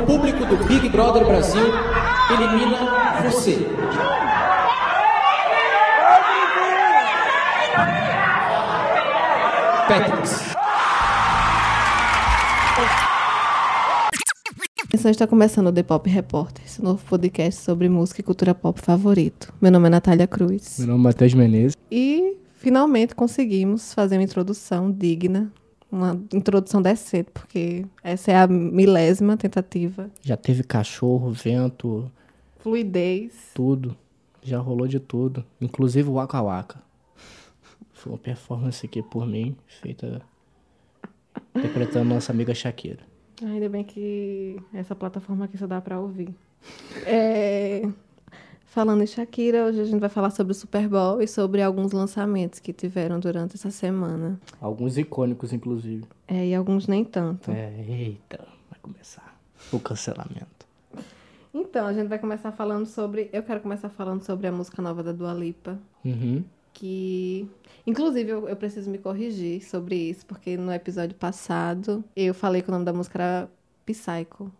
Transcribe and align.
O 0.00 0.06
público 0.06 0.46
do 0.46 0.56
Big 0.64 0.88
Brother 0.88 1.22
Brasil 1.26 1.66
elimina 2.30 3.20
você. 3.24 3.58
Patrick. 9.86 10.56
Atenção, 14.84 15.10
está 15.10 15.26
começando 15.26 15.66
o 15.66 15.72
The 15.72 15.82
Pop 15.82 16.08
Repórter, 16.08 16.64
esse 16.64 16.82
novo 16.82 17.04
podcast 17.04 17.60
sobre 17.60 17.90
música 17.90 18.22
e 18.22 18.24
cultura 18.24 18.54
pop 18.54 18.80
favorito. 18.80 19.52
Meu 19.60 19.70
nome 19.70 19.88
é 19.88 19.90
Natália 19.90 20.26
Cruz. 20.26 20.78
Meu 20.78 20.88
nome 20.88 21.00
é 21.00 21.02
Matheus 21.04 21.34
Menezes. 21.34 21.76
E 21.90 22.38
finalmente 22.54 23.14
conseguimos 23.14 23.92
fazer 23.92 24.16
uma 24.16 24.22
introdução 24.24 24.90
digna, 24.90 25.52
uma 25.92 26.18
introdução 26.32 26.80
decente, 26.80 27.30
porque 27.32 27.84
essa 28.02 28.32
é 28.32 28.36
a 28.36 28.46
milésima 28.48 29.36
tentativa. 29.36 30.10
Já 30.22 30.36
teve 30.36 30.62
cachorro, 30.64 31.30
vento, 31.30 32.10
Fluidez. 32.58 33.50
tudo. 33.54 33.94
Já 34.42 34.58
rolou 34.58 34.88
de 34.88 34.98
tudo. 34.98 35.44
Inclusive 35.60 36.08
o 36.08 36.14
Waka 36.14 36.40
Waka. 36.42 36.82
Foi 37.92 38.10
uma 38.12 38.18
performance 38.18 38.84
aqui 38.84 39.02
por 39.02 39.26
mim, 39.26 39.54
feita 39.66 40.20
interpretando 41.54 42.08
nossa 42.08 42.32
amiga 42.32 42.54
Shakira. 42.54 43.00
Ainda 43.44 43.68
bem 43.68 43.84
que 43.84 44.56
essa 44.72 44.94
plataforma 44.96 45.44
aqui 45.44 45.56
só 45.58 45.66
dá 45.66 45.80
pra 45.80 46.00
ouvir. 46.00 46.34
É, 47.06 47.82
Falando 48.72 49.02
em 49.02 49.06
Shakira, 49.06 49.66
hoje 49.66 49.82
a 49.82 49.84
gente 49.84 50.00
vai 50.00 50.08
falar 50.08 50.30
sobre 50.30 50.52
o 50.52 50.54
Super 50.54 50.88
Bowl 50.88 51.20
e 51.20 51.28
sobre 51.28 51.60
alguns 51.60 51.92
lançamentos 51.92 52.58
que 52.58 52.72
tiveram 52.72 53.20
durante 53.20 53.54
essa 53.54 53.70
semana. 53.70 54.40
Alguns 54.58 54.96
icônicos, 54.96 55.52
inclusive. 55.52 56.06
É, 56.26 56.46
e 56.46 56.54
alguns 56.54 56.86
nem 56.86 57.04
tanto. 57.04 57.50
É, 57.50 57.70
eita, 57.86 58.48
vai 58.70 58.78
começar 58.80 59.38
o 59.70 59.78
cancelamento. 59.78 60.66
Então, 61.52 61.86
a 61.86 61.92
gente 61.92 62.08
vai 62.08 62.18
começar 62.18 62.50
falando 62.50 62.86
sobre. 62.86 63.28
Eu 63.30 63.42
quero 63.42 63.60
começar 63.60 63.90
falando 63.90 64.22
sobre 64.22 64.46
a 64.46 64.52
música 64.52 64.80
nova 64.80 65.02
da 65.02 65.12
Dua 65.12 65.34
Lipa. 65.34 65.78
Uhum. 66.02 66.42
Que. 66.72 67.46
Inclusive, 67.86 68.30
eu, 68.30 68.48
eu 68.48 68.56
preciso 68.56 68.90
me 68.90 68.96
corrigir 68.96 69.62
sobre 69.62 69.96
isso, 69.96 70.24
porque 70.24 70.56
no 70.56 70.72
episódio 70.72 71.14
passado 71.14 72.02
eu 72.16 72.32
falei 72.32 72.62
que 72.62 72.70
o 72.70 72.72
nome 72.72 72.86
da 72.86 72.92
música 72.94 73.18
era 73.18 73.50
Psycho. 73.84 74.50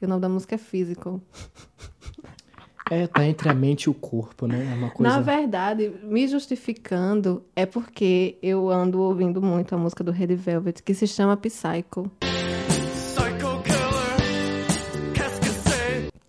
E 0.00 0.06
o 0.06 0.08
nome 0.08 0.22
da 0.22 0.30
música 0.30 0.54
é 0.54 0.58
Physical. 0.58 1.20
É, 2.90 3.06
tá 3.06 3.24
entre 3.24 3.48
a 3.48 3.54
mente 3.54 3.84
e 3.84 3.88
o 3.88 3.94
corpo, 3.94 4.48
né? 4.48 4.68
É 4.68 4.74
uma 4.74 4.90
coisa. 4.90 5.14
Na 5.14 5.20
verdade, 5.20 5.92
me 6.02 6.26
justificando, 6.26 7.44
é 7.54 7.64
porque 7.64 8.36
eu 8.42 8.68
ando 8.68 9.00
ouvindo 9.00 9.40
muito 9.40 9.72
a 9.74 9.78
música 9.78 10.02
do 10.02 10.10
Red 10.10 10.34
Velvet, 10.34 10.82
que 10.82 10.92
se 10.92 11.06
chama 11.06 11.36
Psycho. 11.36 12.10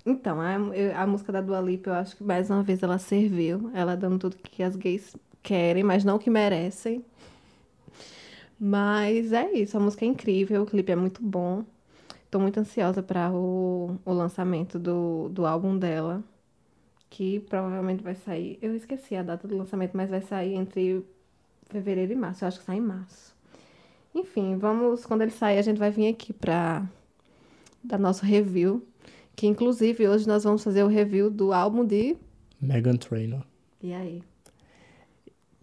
Então, 0.06 0.40
a, 0.40 1.02
a 1.02 1.08
música 1.08 1.32
da 1.32 1.42
Dua 1.42 1.60
Lipa, 1.60 1.90
eu 1.90 1.94
acho 1.96 2.16
que 2.16 2.24
mais 2.24 2.50
uma 2.50 2.62
vez 2.62 2.84
ela 2.84 3.00
serviu. 3.00 3.72
Ela 3.74 3.96
dando 3.96 4.20
tudo 4.20 4.38
que 4.38 4.62
as 4.62 4.76
gays 4.76 5.16
querem, 5.42 5.84
mas 5.84 6.04
não 6.04 6.20
que 6.20 6.30
merecem. 6.30 7.04
Mas 8.60 9.34
é 9.34 9.52
isso, 9.54 9.76
a 9.76 9.80
música 9.80 10.06
é 10.06 10.08
incrível, 10.08 10.62
o 10.62 10.66
clipe 10.68 10.92
é 10.92 10.96
muito 10.96 11.24
bom. 11.24 11.64
Tô 12.30 12.40
muito 12.40 12.60
ansiosa 12.60 13.02
para 13.02 13.32
o, 13.32 13.98
o 14.06 14.14
lançamento 14.14 14.78
do, 14.78 15.28
do 15.30 15.46
álbum 15.48 15.76
dela, 15.76 16.24
que 17.12 17.42
provavelmente 17.42 18.02
vai 18.02 18.16
sair. 18.16 18.58
Eu 18.62 18.74
esqueci 18.74 19.16
a 19.16 19.22
data 19.22 19.46
do 19.48 19.56
lançamento, 19.56 19.92
mas 19.96 20.10
vai 20.10 20.22
sair 20.22 20.56
entre 20.56 21.06
fevereiro 21.70 22.14
e 22.14 22.16
março. 22.16 22.44
Eu 22.44 22.48
acho 22.48 22.60
que 22.60 22.66
sai 22.66 22.78
em 22.78 22.82
março. 22.82 23.36
Enfim, 24.16 24.58
vamos. 24.58 25.06
Quando 25.06 25.22
ele 25.22 25.32
sair, 25.32 25.60
a 25.60 25.62
gente 25.62 25.78
vai 25.78 25.92
vir 25.92 26.08
aqui 26.08 26.32
pra 26.32 26.84
dar 27.84 28.00
nosso 28.00 28.26
review. 28.26 28.82
Que 29.36 29.46
inclusive 29.46 30.08
hoje 30.08 30.26
nós 30.26 30.46
vamos 30.46 30.64
fazer 30.64 30.84
o 30.84 30.88
review 30.88 31.30
do 31.30 31.52
álbum 31.54 31.86
de. 31.86 32.16
Megan 32.62 32.96
Trainor. 32.96 33.42
E 33.84 33.94
aí? 33.94 34.24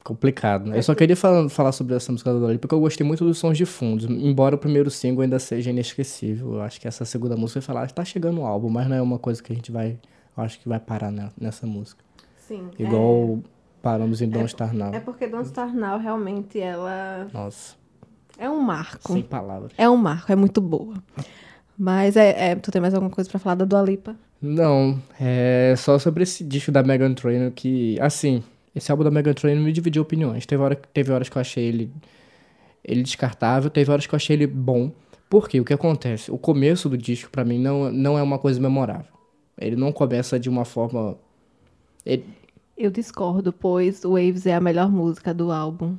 Complicado, 0.05 0.69
né? 0.69 0.79
Eu 0.79 0.83
só 0.83 0.95
queria 0.95 1.17
falar, 1.17 1.49
falar 1.49 1.73
sobre 1.73 1.95
essa 1.95 2.13
música 2.13 2.33
da 2.33 2.39
Dua 2.39 2.53
Lipa 2.53 2.63
porque 2.63 2.75
eu 2.75 2.81
gostei 2.81 3.07
muito 3.07 3.25
dos 3.25 3.39
sons 3.39 3.57
de 3.57 3.65
fundo. 3.65 4.11
Embora 4.13 4.55
o 4.55 4.59
primeiro 4.59 4.91
single 4.91 5.23
ainda 5.23 5.39
seja 5.39 5.71
inesquecível. 5.71 6.55
Eu 6.55 6.61
acho 6.63 6.79
que 6.81 6.87
essa 6.89 7.05
segunda 7.05 7.37
música 7.37 7.61
vai 7.61 7.67
falar, 7.67 7.83
"Ah, 7.85 7.87
tá 7.89 8.05
chegando 8.05 8.41
o 8.41 8.47
álbum, 8.47 8.69
mas 8.69 8.87
não 8.89 8.97
é 8.97 9.03
uma 9.03 9.19
coisa 9.19 9.43
que 9.43 9.53
a 9.53 9.57
gente 9.57 9.71
vai. 9.73 9.99
Acho 10.41 10.59
que 10.61 10.69
vai 10.69 10.79
parar 10.81 11.11
ne- 11.11 11.31
nessa 11.41 11.67
música. 11.67 12.03
Sim. 12.37 12.69
Igual 12.79 13.41
paramos 13.83 14.23
em 14.23 14.29
Don't 14.29 14.49
Star 14.51 14.75
Now. 14.75 14.93
É, 14.93 14.97
é 14.97 15.01
porque 15.01 15.27
Don't 15.27 15.49
Star 15.49 15.75
Now 15.75 15.99
realmente 15.99 16.59
ela 16.61 17.29
Nossa, 17.33 17.75
é 18.39 18.49
um 18.49 18.61
marco. 18.61 19.13
sem 19.13 19.23
palavras. 19.23 19.73
É 19.77 19.89
um 19.89 19.97
marco, 19.97 20.31
é 20.33 20.37
muito 20.37 20.61
boa. 20.61 20.95
Mas 21.77 22.17
é, 22.17 22.51
é- 22.51 22.55
tu 22.57 22.71
tem 22.71 22.81
mais 22.81 22.95
alguma 22.95 23.11
coisa 23.11 23.29
pra 23.31 23.39
falar 23.39 23.55
da 23.57 23.65
Dua 23.65 23.83
Lipa? 23.83 24.17
Não, 24.41 25.01
é 25.21 25.75
só 25.77 25.99
sobre 25.99 26.23
esse 26.23 26.45
disco 26.45 26.71
da 26.71 26.83
Megan 26.83 27.13
Trainor 27.15 27.51
que, 27.51 27.99
assim, 28.01 28.43
esse 28.75 28.91
álbum 28.91 29.03
da 29.05 29.11
Megan 29.11 29.33
Trainor 29.35 29.63
me 29.65 29.73
dividiu 29.73 30.03
opiniões. 30.03 30.47
Teve, 30.47 30.63
hora, 30.63 30.77
teve 30.77 31.11
horas 31.13 31.29
que 31.29 31.37
eu 31.37 31.41
achei 31.41 31.65
ele, 31.65 31.93
ele 32.85 33.03
descartável, 33.03 33.69
teve 33.71 33.91
horas 33.91 34.07
que 34.07 34.15
eu 34.15 34.17
achei 34.17 34.37
ele 34.37 34.47
bom. 34.47 34.93
Por 35.29 35.49
quê? 35.49 35.61
O 35.61 35.65
que 35.65 35.75
acontece? 35.75 36.31
O 36.31 36.39
começo 36.39 36.89
do 36.89 36.97
disco, 36.97 37.31
pra 37.31 37.45
mim, 37.45 37.59
não, 37.59 37.91
não 37.93 38.17
é 38.17 38.23
uma 38.23 38.39
coisa 38.39 38.61
memorável. 38.61 39.18
Ele 39.61 39.77
não 39.77 39.93
começa 39.93 40.39
de 40.39 40.49
uma 40.49 40.65
forma... 40.65 41.17
ele- 42.05 42.25
Eu 42.77 42.91
discordo, 42.91 43.53
pois 43.53 44.03
Waves 44.05 44.47
é 44.47 44.55
a 44.55 44.61
melhor 44.61 44.91
música 44.91 45.33
do 45.35 45.51
álbum. 45.53 45.95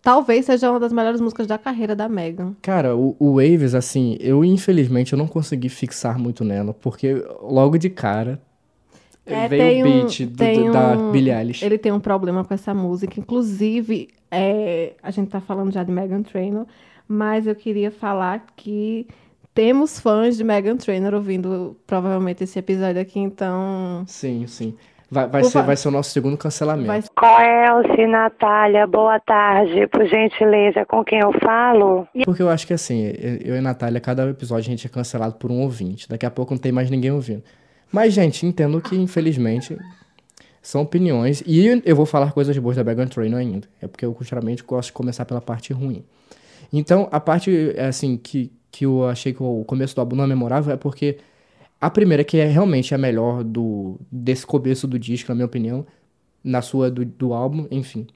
Talvez 0.00 0.46
seja 0.46 0.70
uma 0.70 0.80
das 0.80 0.92
melhores 0.92 1.20
músicas 1.20 1.46
da 1.46 1.56
carreira 1.56 1.94
da 1.94 2.08
Megan. 2.08 2.54
Cara, 2.60 2.96
o, 2.96 3.14
o 3.20 3.34
Waves, 3.36 3.74
assim, 3.74 4.16
eu 4.20 4.44
infelizmente 4.44 5.12
eu 5.12 5.18
não 5.18 5.28
consegui 5.28 5.68
fixar 5.68 6.18
muito 6.18 6.44
nela, 6.44 6.74
porque 6.74 7.14
logo 7.40 7.78
de 7.78 7.88
cara 7.88 8.40
É, 9.24 9.46
veio 9.46 9.86
o 9.86 9.88
um- 9.88 9.92
beat 10.00 10.26
do- 10.26 10.36
tem 10.36 10.66
do- 10.66 10.72
da 10.72 10.92
um- 10.98 11.12
Billie 11.12 11.32
Eilish. 11.32 11.64
Ele 11.64 11.78
tem 11.78 11.92
um 11.92 12.00
problema 12.00 12.44
com 12.44 12.52
essa 12.52 12.74
música. 12.74 13.20
Inclusive, 13.20 14.08
é, 14.28 14.94
a 15.00 15.10
gente 15.12 15.28
tá 15.30 15.40
falando 15.40 15.70
já 15.72 15.84
de 15.84 15.92
Megan 15.92 16.22
Trainor, 16.24 16.66
mas 17.06 17.46
eu 17.46 17.54
queria 17.54 17.92
falar 17.92 18.44
que 18.56 19.06
temos 19.54 20.00
fãs 20.00 20.36
de 20.36 20.44
Megan 20.44 20.76
Trainor 20.76 21.14
ouvindo 21.14 21.76
provavelmente 21.86 22.44
esse 22.44 22.58
episódio 22.58 23.00
aqui, 23.00 23.18
então. 23.18 24.04
Sim, 24.06 24.46
sim. 24.46 24.76
Vai, 25.10 25.28
vai, 25.28 25.44
ser, 25.44 25.62
vai 25.62 25.76
ser 25.76 25.88
o 25.88 25.90
nosso 25.90 26.08
segundo 26.08 26.38
cancelamento. 26.38 26.86
Vai 26.86 27.02
Com 27.14 27.40
Elsie, 27.42 28.06
Natália, 28.06 28.86
boa 28.86 29.20
tarde. 29.20 29.86
Por 29.88 30.06
gentileza, 30.06 30.86
com 30.86 31.04
quem 31.04 31.20
eu 31.20 31.30
falo? 31.38 32.08
Porque 32.24 32.40
eu 32.40 32.48
acho 32.48 32.66
que 32.66 32.72
assim, 32.72 33.12
eu 33.44 33.54
e 33.54 33.58
a 33.58 33.60
Natália, 33.60 34.00
cada 34.00 34.26
episódio 34.30 34.68
a 34.68 34.70
gente 34.70 34.86
é 34.86 34.90
cancelado 34.90 35.34
por 35.34 35.50
um 35.50 35.60
ouvinte. 35.60 36.08
Daqui 36.08 36.24
a 36.24 36.30
pouco 36.30 36.54
não 36.54 36.58
tem 36.58 36.72
mais 36.72 36.90
ninguém 36.90 37.10
ouvindo. 37.10 37.42
Mas, 37.92 38.14
gente, 38.14 38.46
entendo 38.46 38.80
que, 38.80 38.96
infelizmente, 38.96 39.76
são 40.62 40.80
opiniões. 40.80 41.42
E 41.46 41.82
eu 41.84 41.94
vou 41.94 42.06
falar 42.06 42.32
coisas 42.32 42.56
boas 42.56 42.76
da 42.76 42.82
Megan 42.82 43.06
Trainor 43.06 43.38
ainda. 43.38 43.68
É 43.82 43.86
porque 43.86 44.06
eu, 44.06 44.14
culturalmente, 44.14 44.62
gosto 44.62 44.88
de 44.88 44.92
começar 44.94 45.26
pela 45.26 45.42
parte 45.42 45.74
ruim. 45.74 46.02
Então, 46.72 47.06
a 47.12 47.20
parte, 47.20 47.74
assim, 47.78 48.16
que, 48.16 48.50
que 48.72 48.86
eu 48.86 49.06
achei 49.06 49.32
que 49.32 49.42
o 49.42 49.62
começo 49.64 49.94
do 49.94 50.00
álbum 50.00 50.16
não 50.16 50.24
é 50.24 50.26
memorável 50.26 50.72
é 50.72 50.76
porque 50.76 51.18
a 51.80 51.90
primeira, 51.90 52.24
que 52.24 52.38
é 52.38 52.46
realmente 52.46 52.94
a 52.94 52.98
melhor 52.98 53.44
do, 53.44 54.00
desse 54.10 54.46
começo 54.46 54.86
do 54.86 54.98
disco, 54.98 55.30
na 55.30 55.34
minha 55.34 55.46
opinião, 55.46 55.86
na 56.42 56.62
sua 56.62 56.90
do, 56.90 57.04
do 57.04 57.34
álbum, 57.34 57.66
enfim, 57.70 58.06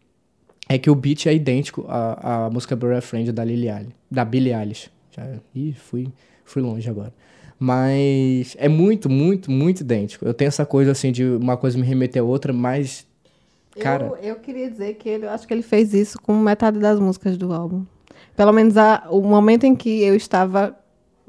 é 0.69 0.79
que 0.79 0.91
o 0.91 0.95
beat 0.95 1.27
é 1.27 1.35
idêntico 1.35 1.85
à, 1.89 2.47
à 2.47 2.51
música 2.51 2.75
Bury 2.75 2.95
a 2.95 3.01
Friend 3.01 3.31
da, 3.33 3.45
Lily 3.45 3.69
Eilish, 3.69 3.95
da 4.11 4.25
Billie 4.25 4.55
Eilish. 4.55 4.91
Já, 5.11 5.25
ih, 5.55 5.73
fui, 5.73 6.09
fui 6.45 6.63
longe 6.63 6.89
agora. 6.89 7.13
Mas 7.59 8.57
é 8.59 8.69
muito, 8.69 9.09
muito, 9.09 9.51
muito 9.51 9.81
idêntico. 9.81 10.25
Eu 10.25 10.35
tenho 10.35 10.49
essa 10.49 10.67
coisa 10.67 10.93
assim 10.93 11.11
de 11.11 11.25
uma 11.25 11.57
coisa 11.57 11.79
me 11.79 11.85
remeter 11.85 12.23
a 12.23 12.25
outra, 12.25 12.53
mas. 12.53 13.07
Cara, 13.81 14.07
Eu, 14.07 14.17
eu 14.17 14.37
queria 14.37 14.71
dizer 14.71 14.95
que 14.95 15.09
ele, 15.09 15.27
eu 15.27 15.31
acho 15.31 15.47
que 15.47 15.53
ele 15.53 15.63
fez 15.63 15.93
isso 15.93 16.19
com 16.21 16.35
metade 16.35 16.79
das 16.79 16.99
músicas 16.99 17.37
do 17.37 17.53
álbum. 17.53 17.85
Pelo 18.37 18.53
menos 18.53 18.77
a- 18.77 19.07
o 19.11 19.21
momento 19.23 19.65
em 19.65 19.75
que 19.75 20.03
eu 20.03 20.15
estava 20.15 20.77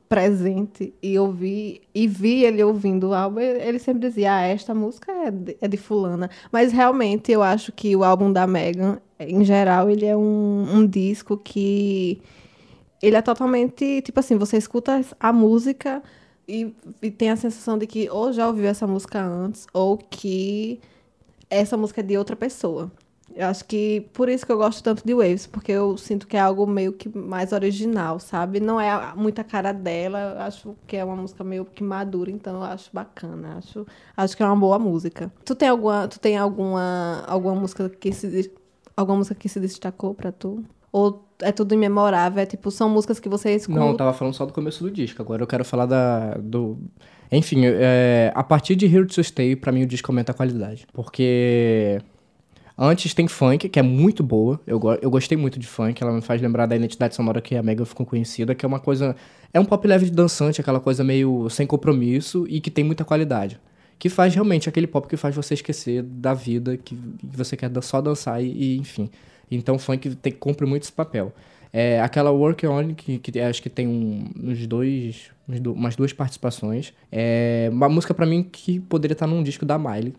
presente 0.10 0.94
e 1.04 1.20
ouvi 1.20 1.82
e 1.94 2.08
vi 2.08 2.44
ele 2.46 2.64
ouvindo 2.64 3.10
o 3.10 3.14
álbum, 3.14 3.40
ele 3.42 3.80
sempre 3.80 4.08
dizia: 4.08 4.36
Ah, 4.36 4.42
esta 4.42 4.74
música 4.74 5.12
é 5.12 5.32
de, 5.32 5.58
é 5.62 5.68
de 5.68 5.78
fulana. 5.78 6.30
Mas 6.52 6.72
realmente 6.72 7.32
eu 7.32 7.44
acho 7.44 7.72
que 7.72 7.96
o 7.96 8.04
álbum 8.04 8.32
da 8.32 8.48
Megan, 8.48 9.00
em 9.20 9.44
geral, 9.44 9.90
ele 9.90 10.06
é 10.06 10.16
um, 10.16 10.66
um 10.76 10.88
disco 10.88 11.38
que 11.38 12.22
ele 13.02 13.16
é 13.16 13.22
totalmente, 13.22 14.02
tipo 14.02 14.20
assim, 14.20 14.38
você 14.38 14.58
escuta 14.58 15.02
a 15.20 15.32
música 15.34 16.02
e, 16.48 16.74
e 17.02 17.12
tem 17.12 17.30
a 17.30 17.36
sensação 17.36 17.78
de 17.78 17.86
que 17.88 18.10
ou 18.10 18.32
já 18.34 18.48
ouviu 18.48 18.66
essa 18.68 18.88
música 18.88 19.22
antes, 19.24 19.68
ou 19.74 19.98
que 19.98 20.80
essa 21.50 21.78
música 21.78 22.02
é 22.02 22.04
de 22.04 22.18
outra 22.18 22.36
pessoa. 22.36 22.92
Eu 23.38 23.48
acho 23.48 23.66
que 23.66 24.02
por 24.14 24.30
isso 24.30 24.44
que 24.44 24.52
eu 24.52 24.58
gosto 24.58 24.84
tanto 24.84 25.06
de 25.06 25.14
Waves, 25.14 25.46
porque 25.46 25.72
eu 25.72 25.96
sinto 25.96 26.28
que 26.28 26.36
é 26.36 26.40
algo 26.40 26.66
meio 26.66 26.92
que 26.92 27.08
mais 27.08 27.52
original, 27.52 28.20
sabe? 28.20 28.60
Não 28.60 28.82
é 28.82 29.14
muita 29.16 29.44
cara 29.44 29.72
dela, 29.72 30.34
eu 30.36 30.42
acho 30.42 30.76
que 30.88 30.98
é 30.98 31.06
uma 31.06 31.16
música 31.16 31.44
meio 31.44 31.64
que 31.64 31.84
madura, 31.84 32.32
então 32.32 32.56
eu 32.56 32.64
acho 32.64 32.90
bacana, 32.92 33.58
acho, 33.60 33.86
acho 34.16 34.36
que 34.36 34.42
é 34.42 34.46
uma 34.46 34.56
boa 34.56 34.80
música. 34.80 35.32
Tu 35.46 35.54
tem 35.54 35.70
alguma, 35.70 36.08
tu 36.08 36.20
tem 36.20 36.36
alguma, 36.36 37.24
alguma 37.28 37.54
música 37.54 37.88
que 37.90 38.12
se 38.12 38.52
alguma 38.96 39.20
música 39.20 39.36
que 39.36 39.48
se 39.48 39.60
destacou 39.60 40.16
pra 40.16 40.32
tu? 40.32 40.66
Ou 40.92 41.24
é 41.42 41.52
tudo 41.52 41.76
imemorável? 41.76 42.42
É 42.42 42.46
tipo, 42.46 42.72
são 42.72 42.90
músicas 42.90 43.20
que 43.20 43.30
você 43.30 43.54
escuta. 43.54 43.80
Não, 43.80 43.90
eu 43.90 43.98
tava 43.98 44.14
falando 44.14 44.34
só 44.34 44.46
do 44.46 44.54
começo 44.54 44.84
do 44.84 44.90
disco. 44.90 45.22
Agora 45.22 45.44
eu 45.44 45.48
quero 45.48 45.64
falar 45.64 45.86
da. 45.86 46.34
do. 46.36 46.78
Enfim, 47.32 47.62
é, 47.66 48.32
a 48.34 48.44
partir 48.44 48.76
de 48.76 48.88
Here 48.88 49.06
to 49.06 49.24
Stay, 49.24 49.56
pra 49.56 49.72
mim 49.72 49.84
o 49.84 49.86
disco 49.86 50.12
aumenta 50.12 50.32
a 50.32 50.36
qualidade. 50.36 50.88
Porque. 50.92 52.00
Antes 52.78 53.14
tem 53.14 53.28
funk, 53.28 53.68
que 53.70 53.80
é 53.80 53.82
muito 53.82 54.22
boa. 54.24 54.60
Eu, 54.68 54.80
go- 54.80 54.94
eu 55.02 55.10
gostei 55.10 55.36
muito 55.38 55.58
de 55.58 55.66
funk. 55.66 56.02
Ela 56.02 56.12
me 56.14 56.22
faz 56.22 56.40
lembrar 56.42 56.68
da 56.68 56.76
identidade 56.76 57.16
sonora 57.16 57.42
que 57.42 57.56
a 57.56 57.64
Megan 57.64 57.86
ficou 57.86 58.06
conhecida, 58.06 58.54
que 58.54 58.64
é 58.66 58.68
uma 58.68 58.80
coisa. 58.80 59.16
É 59.52 59.60
um 59.60 59.66
pop 59.66 59.88
leve 59.88 60.06
de 60.06 60.12
dançante, 60.12 60.62
aquela 60.62 60.80
coisa 60.80 61.04
meio 61.04 61.50
sem 61.50 61.66
compromisso 61.66 62.46
e 62.48 62.62
que 62.62 62.70
tem 62.70 62.84
muita 62.84 63.04
qualidade. 63.04 63.60
Que 63.98 64.10
faz 64.10 64.36
realmente 64.36 64.70
aquele 64.70 64.86
pop 64.86 65.08
que 65.08 65.18
faz 65.18 65.36
você 65.36 65.56
esquecer 65.56 66.04
da 66.04 66.36
vida, 66.36 66.78
que, 66.78 66.96
você 67.24 67.58
quer 67.58 67.72
só 67.82 68.00
dançar 68.00 68.44
e, 68.44 68.76
e, 68.76 68.78
enfim. 68.78 69.10
Então 69.50 69.80
funk 69.80 70.14
tem, 70.16 70.32
cumpre 70.34 70.68
muito 70.68 70.84
esse 70.84 70.92
papel. 70.92 71.34
É, 71.74 72.00
aquela 72.02 72.30
Work 72.32 72.66
On, 72.68 72.94
que, 72.94 73.18
que 73.18 73.40
acho 73.40 73.62
que 73.62 73.70
tem 73.72 73.88
um, 73.88 74.30
uns 74.52 74.68
dois, 74.68 75.32
uns 75.50 75.60
do- 75.60 75.74
umas 75.74 75.96
duas 75.96 76.14
participações. 76.14 76.94
É 77.12 77.70
uma 77.72 77.90
música 77.90 78.14
pra 78.14 78.26
mim 78.28 78.44
que 78.44 78.80
poderia 78.80 79.14
estar 79.14 79.26
num 79.26 79.42
disco 79.42 79.66
da 79.66 79.80
Miley, 79.80 80.14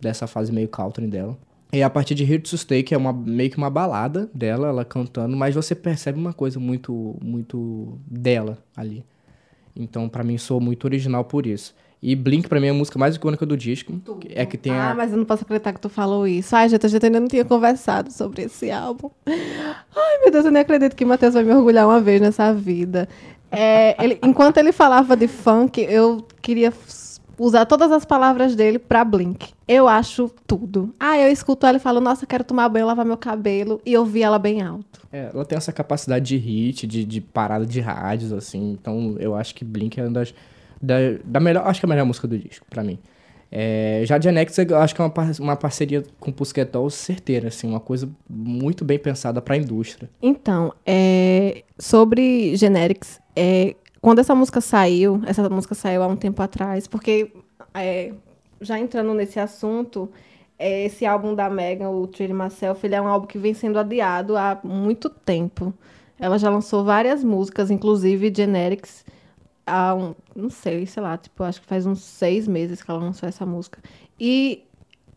dessa 0.00 0.26
fase 0.26 0.50
meio 0.52 0.66
country 0.68 1.06
dela. 1.06 1.38
E 1.72 1.82
a 1.82 1.88
partir 1.88 2.14
de 2.14 2.22
Here 2.22 2.38
to 2.38 2.58
Stay, 2.58 2.82
que 2.82 2.94
é 2.94 2.98
uma, 2.98 3.14
meio 3.14 3.50
que 3.50 3.56
uma 3.56 3.70
balada 3.70 4.28
dela, 4.34 4.68
ela 4.68 4.84
cantando, 4.84 5.34
mas 5.34 5.54
você 5.54 5.74
percebe 5.74 6.18
uma 6.18 6.34
coisa 6.34 6.60
muito, 6.60 7.16
muito 7.22 7.98
dela 8.06 8.58
ali. 8.76 9.02
Então, 9.74 10.06
pra 10.06 10.22
mim, 10.22 10.36
sou 10.36 10.60
muito 10.60 10.84
original 10.84 11.24
por 11.24 11.46
isso. 11.46 11.74
E 12.02 12.14
Blink, 12.14 12.46
pra 12.46 12.60
mim, 12.60 12.66
é 12.66 12.70
a 12.70 12.74
música 12.74 12.98
mais 12.98 13.14
icônica 13.14 13.46
do 13.46 13.56
disco. 13.56 13.94
É 14.34 14.44
que 14.44 14.58
tem 14.58 14.72
ah, 14.72 14.90
a... 14.90 14.94
mas 14.94 15.12
eu 15.12 15.16
não 15.16 15.24
posso 15.24 15.44
acreditar 15.44 15.72
que 15.72 15.80
tu 15.80 15.88
falou 15.88 16.26
isso. 16.26 16.54
Ai, 16.54 16.68
gente, 16.68 16.84
a 16.84 16.88
gente 16.88 17.06
ainda 17.06 17.20
não 17.20 17.28
tinha 17.28 17.44
conversado 17.44 18.12
sobre 18.12 18.42
esse 18.42 18.70
álbum. 18.70 19.08
Ai, 19.24 20.18
meu 20.20 20.30
Deus, 20.30 20.44
eu 20.44 20.50
nem 20.50 20.60
acredito 20.60 20.94
que 20.94 21.04
o 21.04 21.08
Matheus 21.08 21.32
vai 21.32 21.44
me 21.44 21.54
orgulhar 21.54 21.86
uma 21.86 22.00
vez 22.00 22.20
nessa 22.20 22.52
vida. 22.52 23.08
É, 23.50 23.94
ele- 24.02 24.18
enquanto 24.22 24.58
ele 24.58 24.72
falava 24.72 25.16
de 25.16 25.28
funk, 25.28 25.80
eu 25.80 26.26
queria 26.42 26.72
usar 27.38 27.66
todas 27.66 27.90
as 27.92 28.04
palavras 28.04 28.54
dele 28.54 28.78
pra 28.78 29.04
Blink. 29.04 29.52
Eu 29.66 29.88
acho 29.88 30.30
tudo. 30.46 30.94
Ah, 30.98 31.18
eu 31.18 31.30
escuto 31.30 31.66
ela 31.66 31.76
e 31.76 31.80
falo, 31.80 32.00
nossa, 32.00 32.26
quero 32.26 32.44
tomar 32.44 32.68
banho, 32.68 32.86
lavar 32.86 33.04
meu 33.06 33.16
cabelo, 33.16 33.80
e 33.84 33.96
ouvir 33.96 34.22
ela 34.22 34.38
bem 34.38 34.62
alto. 34.62 35.00
É, 35.12 35.30
ela 35.32 35.44
tem 35.44 35.56
essa 35.56 35.72
capacidade 35.72 36.24
de 36.24 36.36
hit, 36.36 36.86
de, 36.86 37.04
de 37.04 37.20
parada 37.20 37.66
de 37.66 37.80
rádios, 37.80 38.32
assim. 38.32 38.72
Então, 38.72 39.16
eu 39.18 39.34
acho 39.34 39.54
que 39.54 39.64
Blink 39.64 39.98
é 39.98 40.04
uma 40.04 40.10
das... 40.12 40.34
Da, 40.80 40.94
da 41.24 41.38
melhor, 41.38 41.66
acho 41.66 41.78
que 41.80 41.86
é 41.86 41.88
a 41.88 41.90
melhor 41.90 42.04
música 42.04 42.26
do 42.26 42.36
disco, 42.36 42.66
pra 42.68 42.82
mim. 42.82 42.98
É, 43.54 44.02
já 44.06 44.18
Gen 44.18 44.38
X, 44.38 44.56
eu 44.58 44.78
acho 44.78 44.94
que 44.94 45.00
é 45.00 45.04
uma, 45.04 45.10
par- 45.10 45.30
uma 45.38 45.54
parceria 45.54 46.02
com 46.18 46.30
o 46.30 46.32
Pussycat 46.32 46.72
Dolls 46.72 46.96
certeira, 46.96 47.48
assim. 47.48 47.68
Uma 47.68 47.80
coisa 47.80 48.08
muito 48.28 48.82
bem 48.84 48.98
pensada 48.98 49.42
pra 49.42 49.56
indústria. 49.56 50.08
Então, 50.22 50.72
é, 50.86 51.62
sobre 51.78 52.56
Generics, 52.56 53.20
é, 53.36 53.76
quando 54.02 54.18
essa 54.18 54.34
música 54.34 54.60
saiu, 54.60 55.22
essa 55.24 55.48
música 55.48 55.76
saiu 55.76 56.02
há 56.02 56.06
um 56.08 56.16
tempo 56.16 56.42
atrás, 56.42 56.88
porque 56.88 57.32
é, 57.72 58.12
já 58.60 58.78
entrando 58.78 59.14
nesse 59.14 59.38
assunto, 59.38 60.10
é, 60.58 60.84
esse 60.84 61.06
álbum 61.06 61.34
da 61.34 61.48
Megan, 61.48 61.88
o 61.88 62.06
Treat 62.08 62.34
Myself, 62.34 62.84
ele 62.84 62.96
é 62.96 63.00
um 63.00 63.06
álbum 63.06 63.28
que 63.28 63.38
vem 63.38 63.54
sendo 63.54 63.78
adiado 63.78 64.36
há 64.36 64.60
muito 64.64 65.08
tempo. 65.08 65.72
Ela 66.18 66.36
já 66.36 66.50
lançou 66.50 66.84
várias 66.84 67.22
músicas, 67.22 67.70
inclusive 67.70 68.32
Generics, 68.34 69.04
há 69.64 69.94
um, 69.94 70.14
não 70.34 70.50
sei, 70.50 70.84
sei 70.84 71.00
lá, 71.00 71.16
tipo, 71.16 71.42
acho 71.44 71.60
que 71.60 71.66
faz 71.66 71.86
uns 71.86 72.00
seis 72.00 72.48
meses 72.48 72.82
que 72.82 72.90
ela 72.90 73.00
lançou 73.00 73.28
essa 73.28 73.46
música. 73.46 73.78
E, 74.18 74.64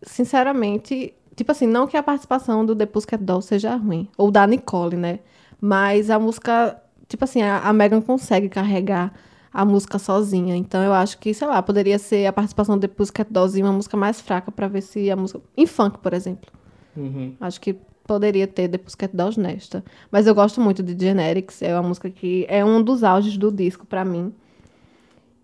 sinceramente, 0.04 1.12
tipo 1.36 1.52
assim, 1.52 1.66
não 1.66 1.88
que 1.88 1.98
a 1.98 2.04
participação 2.04 2.64
do 2.64 2.76
The 2.76 2.86
Pussycat 2.86 3.24
Dolls 3.24 3.48
seja 3.48 3.76
ruim, 3.76 4.08
ou 4.16 4.30
da 4.30 4.46
Nicole, 4.46 4.96
né? 4.96 5.20
Mas 5.60 6.10
a 6.12 6.20
música, 6.20 6.80
tipo 7.07 7.24
assim, 7.24 7.42
a, 7.42 7.60
a 7.60 7.74
Megan 7.74 8.02
consegue 8.02 8.50
carregar 8.50 9.13
a 9.54 9.63
música 9.63 9.98
sozinha. 9.98 10.56
Então 10.56 10.84
eu 10.84 10.94
acho 10.94 11.18
que, 11.18 11.34
sei 11.34 11.48
lá, 11.48 11.62
poderia 11.62 11.98
ser 11.98 12.25
a 12.25 12.34
participação 12.34 12.78
The 12.78 12.88
Pussycat 12.88 13.31
Dolls 13.31 13.57
em 13.57 13.63
uma 13.63 13.72
música 13.72 13.96
mais 13.96 14.19
fraca 14.19 14.52
pra 14.52 14.68
ver 14.68 14.81
se 14.81 15.10
a 15.10 15.16
música... 15.16 15.40
Em 15.56 15.66
funk, 15.66 16.00
por 16.00 16.13
exemplo. 16.13 16.52
Acho 17.40 17.62
que 17.62 17.75
poderia 18.06 18.48
ter 18.48 18.68
The 18.68 18.78
Pussycat 18.78 19.16
Dolls 19.16 19.40
nesta. 19.40 19.84
Mas 20.12 20.28
eu 20.28 20.36
gosto 20.36 20.60
muito 20.60 20.84
de 20.84 21.06
Generics. 21.06 21.62
É 21.62 21.74
uma 21.74 21.88
música 21.88 22.10
que 22.10 22.46
é 22.50 22.63
um 22.66 22.84
dos 22.84 23.04
auges 23.04 23.38
do 23.38 23.51
disco 23.51 23.86
pra 23.86 24.04
mim. 24.04 24.34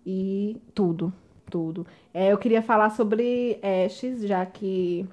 E 0.04 0.60
tudo, 0.74 1.12
tudo. 1.50 1.86
É, 2.12 2.32
eu 2.32 2.38
queria 2.38 2.60
falar 2.60 2.90
sobre 2.90 3.58
Ashes, 3.62 4.26
já 4.26 4.44
que 4.44 5.06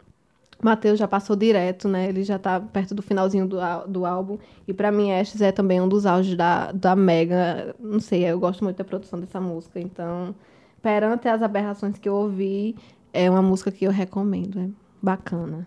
Matheus 0.62 1.00
já 1.00 1.08
passou 1.08 1.36
direto, 1.36 1.88
né? 1.88 2.10
Ele 2.10 2.24
já 2.24 2.38
tá 2.38 2.60
perto 2.60 2.94
do 2.94 3.02
finalzinho 3.02 3.48
do, 3.48 3.58
do 3.88 4.06
álbum. 4.06 4.38
E 4.68 4.74
pra 4.74 4.92
mim, 4.92 5.12
Ashes 5.12 5.42
é 5.42 5.52
também 5.52 5.80
um 5.80 5.88
dos 5.88 6.06
auges 6.06 6.36
da, 6.36 6.72
da 6.72 6.96
Mega. 6.96 7.74
Não 7.80 8.00
sei, 8.00 8.26
eu 8.26 8.40
gosto 8.40 8.64
muito 8.64 8.78
da 8.78 8.84
produção 8.84 9.20
dessa 9.20 9.40
música. 9.40 9.80
Então, 9.80 10.36
perante 10.82 11.28
as 11.30 11.42
aberrações 11.42 11.98
que 11.98 12.10
eu 12.10 12.16
ouvi, 12.16 12.76
é 13.14 13.30
uma 13.30 13.42
música 13.42 13.72
que 13.72 13.86
eu 13.86 13.92
recomendo. 13.92 14.60
É 14.60 14.68
bacana. 15.02 15.66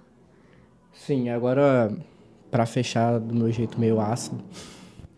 Sim, 0.92 1.30
agora, 1.30 1.90
pra 2.50 2.66
fechar 2.66 3.18
do 3.18 3.34
meu 3.34 3.50
jeito 3.50 3.80
meio 3.80 3.98
ácido, 3.98 4.42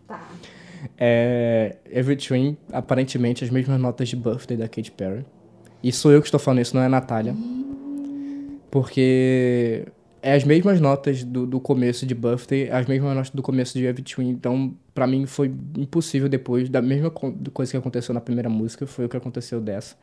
Tá. 0.07 0.21
é 0.97 1.75
Every 1.91 2.15
Twin, 2.15 2.55
aparentemente, 2.71 3.43
as 3.43 3.49
mesmas 3.49 3.79
notas 3.79 4.07
de 4.07 4.15
Birthday 4.15 4.55
da 4.55 4.69
Katy 4.69 4.91
Perry. 4.91 5.25
E 5.83 5.91
sou 5.91 6.11
eu 6.13 6.21
que 6.21 6.27
estou 6.27 6.39
falando 6.39 6.61
isso, 6.61 6.73
não 6.75 6.81
é 6.81 6.85
a 6.85 6.89
Natália. 6.89 7.35
Porque 8.71 9.85
é 10.21 10.33
as 10.33 10.43
mesmas 10.43 10.81
notas 10.81 11.23
do, 11.23 11.45
do 11.45 11.59
começo 11.59 12.05
de 12.05 12.15
Birthday, 12.15 12.69
as 12.69 12.85
mesmas 12.87 13.13
notas 13.15 13.29
do 13.29 13.41
começo 13.41 13.77
de 13.77 13.85
Every 13.85 14.03
Twin. 14.03 14.29
Então, 14.29 14.73
pra 14.93 15.05
mim, 15.07 15.25
foi 15.25 15.53
impossível 15.77 16.27
depois, 16.27 16.67
da 16.69 16.81
mesma 16.81 17.09
co- 17.09 17.33
coisa 17.53 17.71
que 17.71 17.77
aconteceu 17.77 18.13
na 18.13 18.21
primeira 18.21 18.49
música, 18.49 18.85
foi 18.87 19.05
o 19.05 19.09
que 19.09 19.15
aconteceu 19.17 19.61
dessa. 19.61 19.95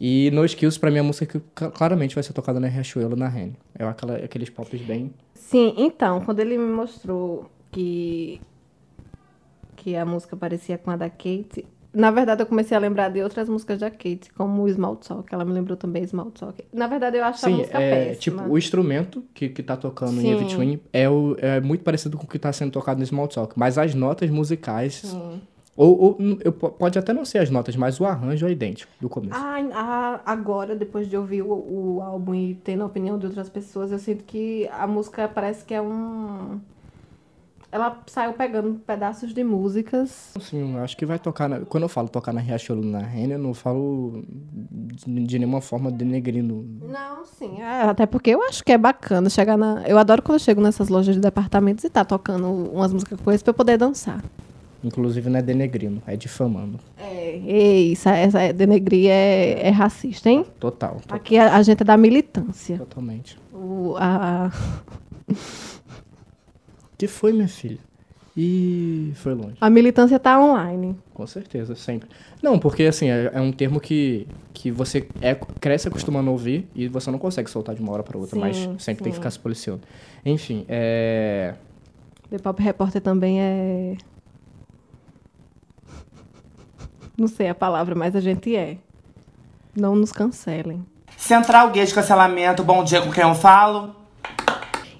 E 0.00 0.30
No 0.32 0.44
Skills, 0.44 0.78
pra 0.78 0.90
mim, 0.90 0.96
é 0.96 1.00
a 1.00 1.04
música 1.04 1.40
que 1.54 1.70
claramente 1.70 2.14
vai 2.14 2.24
ser 2.24 2.32
tocada 2.32 2.58
na 2.58 2.66
Riachuelo, 2.68 3.14
na 3.16 3.28
Rene. 3.28 3.56
É 3.78 3.84
aquela, 3.84 4.16
aqueles 4.16 4.50
pops 4.50 4.80
bem... 4.80 5.12
Sim, 5.34 5.74
então, 5.76 6.20
quando 6.20 6.40
ele 6.40 6.56
me 6.58 6.72
mostrou 6.72 7.48
que, 7.70 8.40
que 9.76 9.94
a 9.96 10.04
música 10.04 10.36
parecia 10.36 10.78
com 10.78 10.90
a 10.90 10.96
da 10.96 11.08
Kate, 11.10 11.64
na 11.94 12.10
verdade 12.10 12.42
eu 12.42 12.46
comecei 12.46 12.76
a 12.76 12.80
lembrar 12.80 13.08
de 13.10 13.22
outras 13.22 13.48
músicas 13.48 13.78
da 13.78 13.90
Kate, 13.90 14.30
como 14.36 14.62
o 14.62 14.68
Small 14.68 14.96
Talk. 14.96 15.32
Ela 15.32 15.44
me 15.44 15.52
lembrou 15.52 15.76
também 15.76 16.06
Small 16.06 16.30
Talk. 16.30 16.64
Na 16.72 16.86
verdade, 16.86 17.16
eu 17.18 17.24
acho 17.24 17.44
a 17.46 17.48
Sim, 17.48 17.56
música 17.58 17.80
é, 17.80 18.06
péssima. 18.06 18.16
tipo, 18.42 18.52
o 18.52 18.58
instrumento 18.58 19.24
que, 19.32 19.48
que 19.48 19.62
tá 19.62 19.76
tocando 19.76 20.20
Sim. 20.20 20.28
em 20.28 20.30
Every 20.32 20.54
Twin 20.54 20.80
é, 20.92 21.08
o, 21.08 21.36
é 21.38 21.60
muito 21.60 21.84
parecido 21.84 22.16
com 22.18 22.24
o 22.24 22.28
que 22.28 22.38
tá 22.38 22.52
sendo 22.52 22.72
tocado 22.72 23.00
no 23.00 23.06
Small 23.06 23.28
Talk. 23.28 23.54
Mas 23.56 23.78
as 23.78 23.94
notas 23.94 24.28
musicais... 24.30 24.94
Sim. 24.96 25.40
Ou, 25.76 26.00
ou 26.00 26.18
eu, 26.44 26.52
po- 26.52 26.70
pode 26.70 26.96
até 26.96 27.12
não 27.12 27.24
ser 27.24 27.38
as 27.38 27.50
notas, 27.50 27.74
mas 27.74 27.98
o 27.98 28.04
arranjo 28.04 28.46
é 28.46 28.50
idêntico 28.52 28.92
do 29.00 29.08
começo. 29.08 29.34
Ah, 29.34 29.56
ah, 29.74 30.20
agora, 30.24 30.76
depois 30.76 31.08
de 31.10 31.16
ouvir 31.16 31.42
o, 31.42 31.48
o 31.52 32.00
álbum 32.00 32.32
e 32.32 32.54
tendo 32.54 32.84
a 32.84 32.86
opinião 32.86 33.18
de 33.18 33.26
outras 33.26 33.48
pessoas, 33.48 33.90
eu 33.90 33.98
sinto 33.98 34.22
que 34.22 34.68
a 34.68 34.86
música 34.86 35.26
parece 35.26 35.64
que 35.64 35.74
é 35.74 35.82
um. 35.82 36.60
Ela 37.74 37.98
saiu 38.06 38.32
pegando 38.34 38.74
pedaços 38.86 39.34
de 39.34 39.42
músicas. 39.42 40.32
Eu 40.52 40.78
acho 40.78 40.96
que 40.96 41.04
vai 41.04 41.18
tocar... 41.18 41.48
Na, 41.48 41.58
quando 41.60 41.82
eu 41.82 41.88
falo 41.88 42.08
tocar 42.08 42.32
na 42.32 42.40
Riachuelo, 42.40 42.84
na 42.84 43.00
Rene, 43.00 43.32
eu 43.32 43.38
não 43.40 43.52
falo 43.52 44.22
de, 45.04 45.24
de 45.24 45.38
nenhuma 45.40 45.60
forma 45.60 45.90
denegrindo. 45.90 46.64
Não, 46.80 47.24
sim. 47.24 47.60
É, 47.60 47.82
até 47.82 48.06
porque 48.06 48.30
eu 48.30 48.40
acho 48.44 48.62
que 48.62 48.70
é 48.70 48.78
bacana 48.78 49.28
chegar 49.28 49.56
na. 49.56 49.82
Eu 49.88 49.98
adoro 49.98 50.22
quando 50.22 50.36
eu 50.36 50.38
chego 50.38 50.60
nessas 50.60 50.88
lojas 50.88 51.16
de 51.16 51.20
departamentos 51.20 51.82
e 51.82 51.90
tá 51.90 52.04
tocando 52.04 52.46
umas 52.48 52.92
músicas 52.92 53.18
com 53.20 53.32
esse 53.32 53.42
pra 53.42 53.50
eu 53.50 53.54
poder 53.54 53.76
dançar. 53.76 54.22
Inclusive 54.84 55.28
não 55.28 55.40
é 55.40 55.42
denegrindo, 55.42 56.00
é 56.06 56.14
difamando. 56.16 56.78
É, 56.96 57.40
ei, 57.44 57.92
isso, 57.94 58.08
essa 58.08 58.52
denegrir 58.52 59.10
é, 59.10 59.66
é 59.66 59.70
racista, 59.70 60.30
hein? 60.30 60.46
Total, 60.60 60.98
to- 61.08 61.12
Aqui 61.12 61.36
a, 61.38 61.56
a 61.56 61.62
gente 61.64 61.80
é 61.82 61.84
da 61.84 61.96
militância. 61.96 62.78
totalmente. 62.78 63.36
O, 63.52 63.96
a, 63.98 64.52
que 67.06 67.08
foi, 67.08 67.32
minha 67.32 67.48
filha? 67.48 67.78
E 68.36 69.12
foi 69.14 69.32
longe. 69.32 69.56
a 69.60 69.70
militância 69.70 70.18
tá 70.18 70.40
online. 70.40 70.98
Com 71.12 71.24
certeza, 71.24 71.76
sempre. 71.76 72.08
Não, 72.42 72.58
porque 72.58 72.82
assim, 72.84 73.08
é, 73.08 73.30
é 73.32 73.40
um 73.40 73.52
termo 73.52 73.78
que, 73.78 74.26
que 74.52 74.72
você 74.72 75.06
é, 75.20 75.36
cresce 75.60 75.86
acostumando 75.86 76.30
a 76.30 76.32
ouvir 76.32 76.68
e 76.74 76.88
você 76.88 77.12
não 77.12 77.18
consegue 77.18 77.48
soltar 77.48 77.76
de 77.76 77.80
uma 77.80 77.92
hora 77.92 78.02
para 78.02 78.18
outra, 78.18 78.34
Sim, 78.34 78.40
mas 78.40 78.56
sempre 78.82 79.04
tem 79.04 79.12
que 79.12 79.16
sim. 79.16 79.20
ficar 79.20 79.30
se 79.30 79.38
policiando. 79.38 79.82
Enfim, 80.26 80.64
é. 80.68 81.54
The 82.28 82.38
Pop 82.38 82.60
Repórter 82.60 83.00
também 83.00 83.40
é. 83.40 83.96
Não 87.16 87.28
sei 87.28 87.48
a 87.48 87.54
palavra, 87.54 87.94
mas 87.94 88.16
a 88.16 88.20
gente 88.20 88.56
é. 88.56 88.78
Não 89.76 89.94
nos 89.94 90.10
cancelem. 90.10 90.84
Central 91.16 91.70
Gay 91.70 91.86
de 91.86 91.94
Cancelamento, 91.94 92.64
bom 92.64 92.82
dia 92.82 93.00
com 93.00 93.12
quem 93.12 93.22
eu 93.22 93.34
falo. 93.34 94.03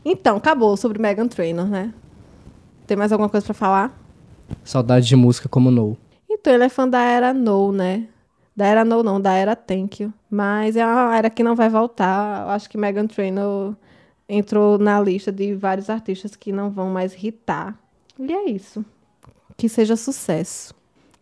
Então, 0.04 0.36
acabou 0.36 0.76
sobre 0.76 1.00
Megan 1.00 1.26
Trainor, 1.26 1.66
né? 1.66 1.92
Tem 2.86 2.96
mais 2.96 3.10
alguma 3.12 3.28
coisa 3.28 3.44
pra 3.44 3.54
falar? 3.54 3.98
Saudade 4.62 5.06
de 5.06 5.16
música 5.16 5.48
como 5.48 5.70
No. 5.70 5.96
Então, 6.28 6.52
ele 6.52 6.64
é 6.64 6.68
fã 6.68 6.86
da 6.86 7.02
era 7.02 7.32
No, 7.32 7.72
né? 7.72 8.06
Da 8.54 8.66
era 8.66 8.84
No, 8.84 9.02
não, 9.02 9.20
da 9.20 9.32
era 9.32 9.56
Thank 9.56 10.02
You. 10.02 10.12
Mas 10.30 10.76
é 10.76 10.84
uma 10.84 11.16
era 11.16 11.30
que 11.30 11.42
não 11.42 11.56
vai 11.56 11.68
voltar. 11.68 12.42
Eu 12.42 12.50
acho 12.50 12.68
que 12.68 12.76
Megan 12.76 13.06
Trainor 13.06 13.74
entrou 14.28 14.78
na 14.78 15.00
lista 15.00 15.32
de 15.32 15.54
vários 15.54 15.88
artistas 15.88 16.36
que 16.36 16.52
não 16.52 16.70
vão 16.70 16.90
mais 16.90 17.14
hitar. 17.22 17.78
E 18.18 18.32
é 18.32 18.50
isso. 18.50 18.84
Que 19.56 19.68
seja 19.68 19.96
sucesso. 19.96 20.74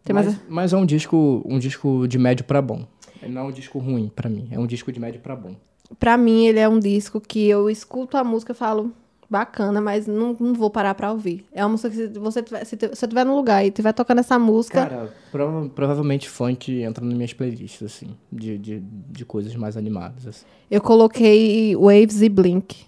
Tem 0.05 0.13
mais... 0.13 0.27
Mas, 0.27 0.41
mas 0.49 0.73
é 0.73 0.77
um 0.77 0.85
disco, 0.85 1.43
um 1.45 1.59
disco 1.59 2.07
de 2.09 2.19
médio 2.19 2.45
pra 2.45 2.61
bom. 2.61 2.85
Não 3.29 3.43
é 3.43 3.45
um 3.45 3.53
disco 3.53 3.79
ruim 3.79 4.11
pra 4.15 4.29
mim, 4.29 4.49
é 4.51 4.59
um 4.59 4.67
disco 4.67 4.91
de 4.91 4.99
médio 4.99 5.21
pra 5.21 5.37
bom. 5.37 5.55
Pra 5.99 6.17
mim, 6.17 6.47
ele 6.47 6.59
é 6.59 6.69
um 6.69 6.79
disco 6.79 7.21
que 7.21 7.49
eu 7.49 7.69
escuto 7.71 8.17
a 8.17 8.25
música 8.25 8.53
e 8.53 8.55
falo 8.55 8.93
bacana, 9.29 9.81
mas 9.81 10.07
não, 10.07 10.37
não 10.39 10.53
vou 10.53 10.69
parar 10.69 10.95
pra 10.95 11.11
ouvir. 11.11 11.45
É 11.53 11.63
uma 11.65 11.71
música 11.71 11.89
que 11.89 11.97
se 11.97 12.07
você 12.19 12.43
tiver, 12.43 12.65
se 12.67 12.77
você 12.77 13.09
tiver 13.09 13.25
no 13.25 13.35
lugar 13.35 13.65
e 13.65 13.71
tiver 13.71 13.93
tocando 13.93 14.19
essa 14.19 14.39
música, 14.39 14.83
Cara, 14.87 15.15
prova- 15.31 15.69
provavelmente 15.75 16.29
funk 16.29 16.83
entra 16.83 17.03
nas 17.05 17.15
minhas 17.15 17.33
playlists, 17.33 17.83
assim, 17.83 18.15
de, 18.31 18.59
de, 18.59 18.81
de 19.11 19.25
coisas 19.25 19.55
mais 19.57 19.75
animadas. 19.77 20.27
Assim. 20.27 20.45
eu 20.71 20.83
coloquei 20.83 21.75
Waves 21.77 22.21
e 22.21 22.29
Blink 22.29 22.85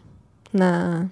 na, 0.52 1.08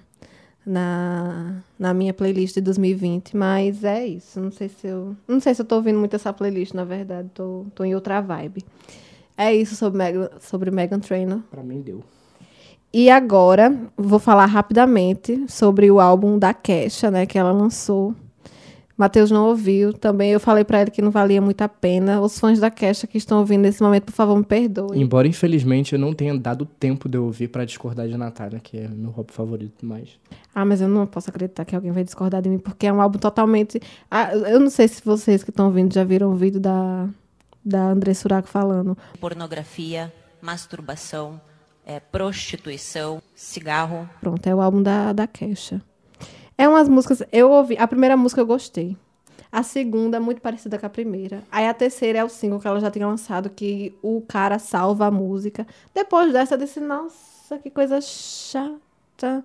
na, 0.65 1.55
na 1.77 1.93
minha 1.93 2.13
playlist 2.13 2.53
de 2.55 2.61
2020, 2.61 3.35
mas 3.35 3.83
é 3.83 4.05
isso. 4.05 4.39
Não 4.39 4.51
sei 4.51 4.69
se 4.69 4.87
eu. 4.87 5.15
Não 5.27 5.39
sei 5.39 5.53
se 5.53 5.61
eu 5.61 5.65
tô 5.65 5.75
ouvindo 5.75 5.99
muito 5.99 6.15
essa 6.15 6.31
playlist, 6.31 6.73
na 6.73 6.83
verdade. 6.85 7.29
Tô, 7.33 7.65
tô 7.75 7.83
em 7.83 7.95
outra 7.95 8.21
vibe. 8.21 8.63
É 9.37 9.53
isso 9.53 9.75
sobre 9.75 9.97
Megan, 9.97 10.29
sobre 10.39 10.71
Megan 10.71 10.99
Trainor. 10.99 11.39
Pra 11.49 11.63
mim 11.63 11.81
deu. 11.81 12.03
E 12.93 13.09
agora, 13.09 13.75
vou 13.97 14.19
falar 14.19 14.45
rapidamente 14.45 15.45
sobre 15.47 15.89
o 15.89 15.99
álbum 15.99 16.37
da 16.37 16.53
Kesha, 16.53 17.09
né, 17.09 17.25
que 17.25 17.39
ela 17.39 17.51
lançou. 17.51 18.13
Matheus 18.95 19.31
não 19.31 19.47
ouviu, 19.47 19.91
também 19.91 20.29
eu 20.29 20.39
falei 20.39 20.63
pra 20.63 20.79
ele 20.79 20.91
que 20.91 21.01
não 21.01 21.09
valia 21.09 21.41
muito 21.41 21.59
a 21.63 21.67
pena. 21.67 22.21
Os 22.21 22.39
fãs 22.39 22.59
da 22.59 22.69
Kesha 22.69 23.07
que 23.07 23.17
estão 23.17 23.39
ouvindo 23.39 23.61
nesse 23.61 23.81
momento, 23.81 24.05
por 24.05 24.11
favor, 24.11 24.37
me 24.37 24.43
perdoem. 24.43 25.01
Embora, 25.01 25.27
infelizmente, 25.27 25.93
eu 25.93 25.99
não 25.99 26.13
tenha 26.13 26.37
dado 26.37 26.63
tempo 26.63 27.09
de 27.09 27.17
eu 27.17 27.25
ouvir 27.25 27.47
pra 27.47 27.65
discordar 27.65 28.07
de 28.07 28.15
Natália, 28.15 28.59
que 28.59 28.77
é 28.77 28.87
meu 28.87 29.09
hobby 29.09 29.33
favorito, 29.33 29.83
mas... 29.83 30.09
Ah, 30.53 30.63
mas 30.63 30.79
eu 30.79 30.87
não 30.87 31.07
posso 31.07 31.31
acreditar 31.31 31.65
que 31.65 31.75
alguém 31.75 31.91
vai 31.91 32.03
discordar 32.03 32.43
de 32.43 32.49
mim, 32.49 32.59
porque 32.59 32.85
é 32.85 32.93
um 32.93 33.01
álbum 33.01 33.17
totalmente. 33.17 33.81
Ah, 34.11 34.35
eu 34.35 34.59
não 34.59 34.69
sei 34.69 34.87
se 34.87 35.03
vocês 35.03 35.43
que 35.43 35.49
estão 35.49 35.65
ouvindo 35.65 35.91
já 35.91 36.03
viram 36.03 36.31
o 36.31 36.35
vídeo 36.35 36.59
da, 36.59 37.09
da 37.63 37.81
André 37.81 38.13
Suraco 38.13 38.47
falando. 38.47 38.97
pornografia, 39.19 40.13
masturbação, 40.41 41.39
eh, 41.85 41.99
prostituição, 41.99 43.21
cigarro. 43.35 44.09
Pronto, 44.19 44.45
é 44.47 44.53
o 44.53 44.61
álbum 44.61 44.81
da, 44.81 45.13
da 45.13 45.27
Kesha. 45.27 45.81
É 46.57 46.67
umas 46.67 46.87
músicas. 46.87 47.23
Eu 47.31 47.49
ouvi. 47.51 47.77
A 47.77 47.87
primeira 47.87 48.15
música 48.15 48.41
eu 48.41 48.45
gostei. 48.45 48.95
A 49.51 49.61
segunda 49.61 50.17
é 50.17 50.19
muito 50.19 50.41
parecida 50.41 50.79
com 50.79 50.85
a 50.85 50.89
primeira. 50.89 51.43
Aí 51.51 51.67
a 51.67 51.73
terceira 51.73 52.19
é 52.19 52.23
o 52.23 52.29
single 52.29 52.59
que 52.59 52.67
ela 52.67 52.79
já 52.79 52.89
tinha 52.89 53.05
lançado, 53.05 53.49
que 53.49 53.95
o 54.01 54.21
cara 54.27 54.57
salva 54.57 55.05
a 55.05 55.11
música. 55.11 55.67
Depois 55.93 56.33
dessa, 56.33 56.55
eu 56.55 56.57
disse, 56.57 56.79
nossa, 56.79 57.59
que 57.59 57.69
coisa 57.69 57.99
chata. 58.01 59.43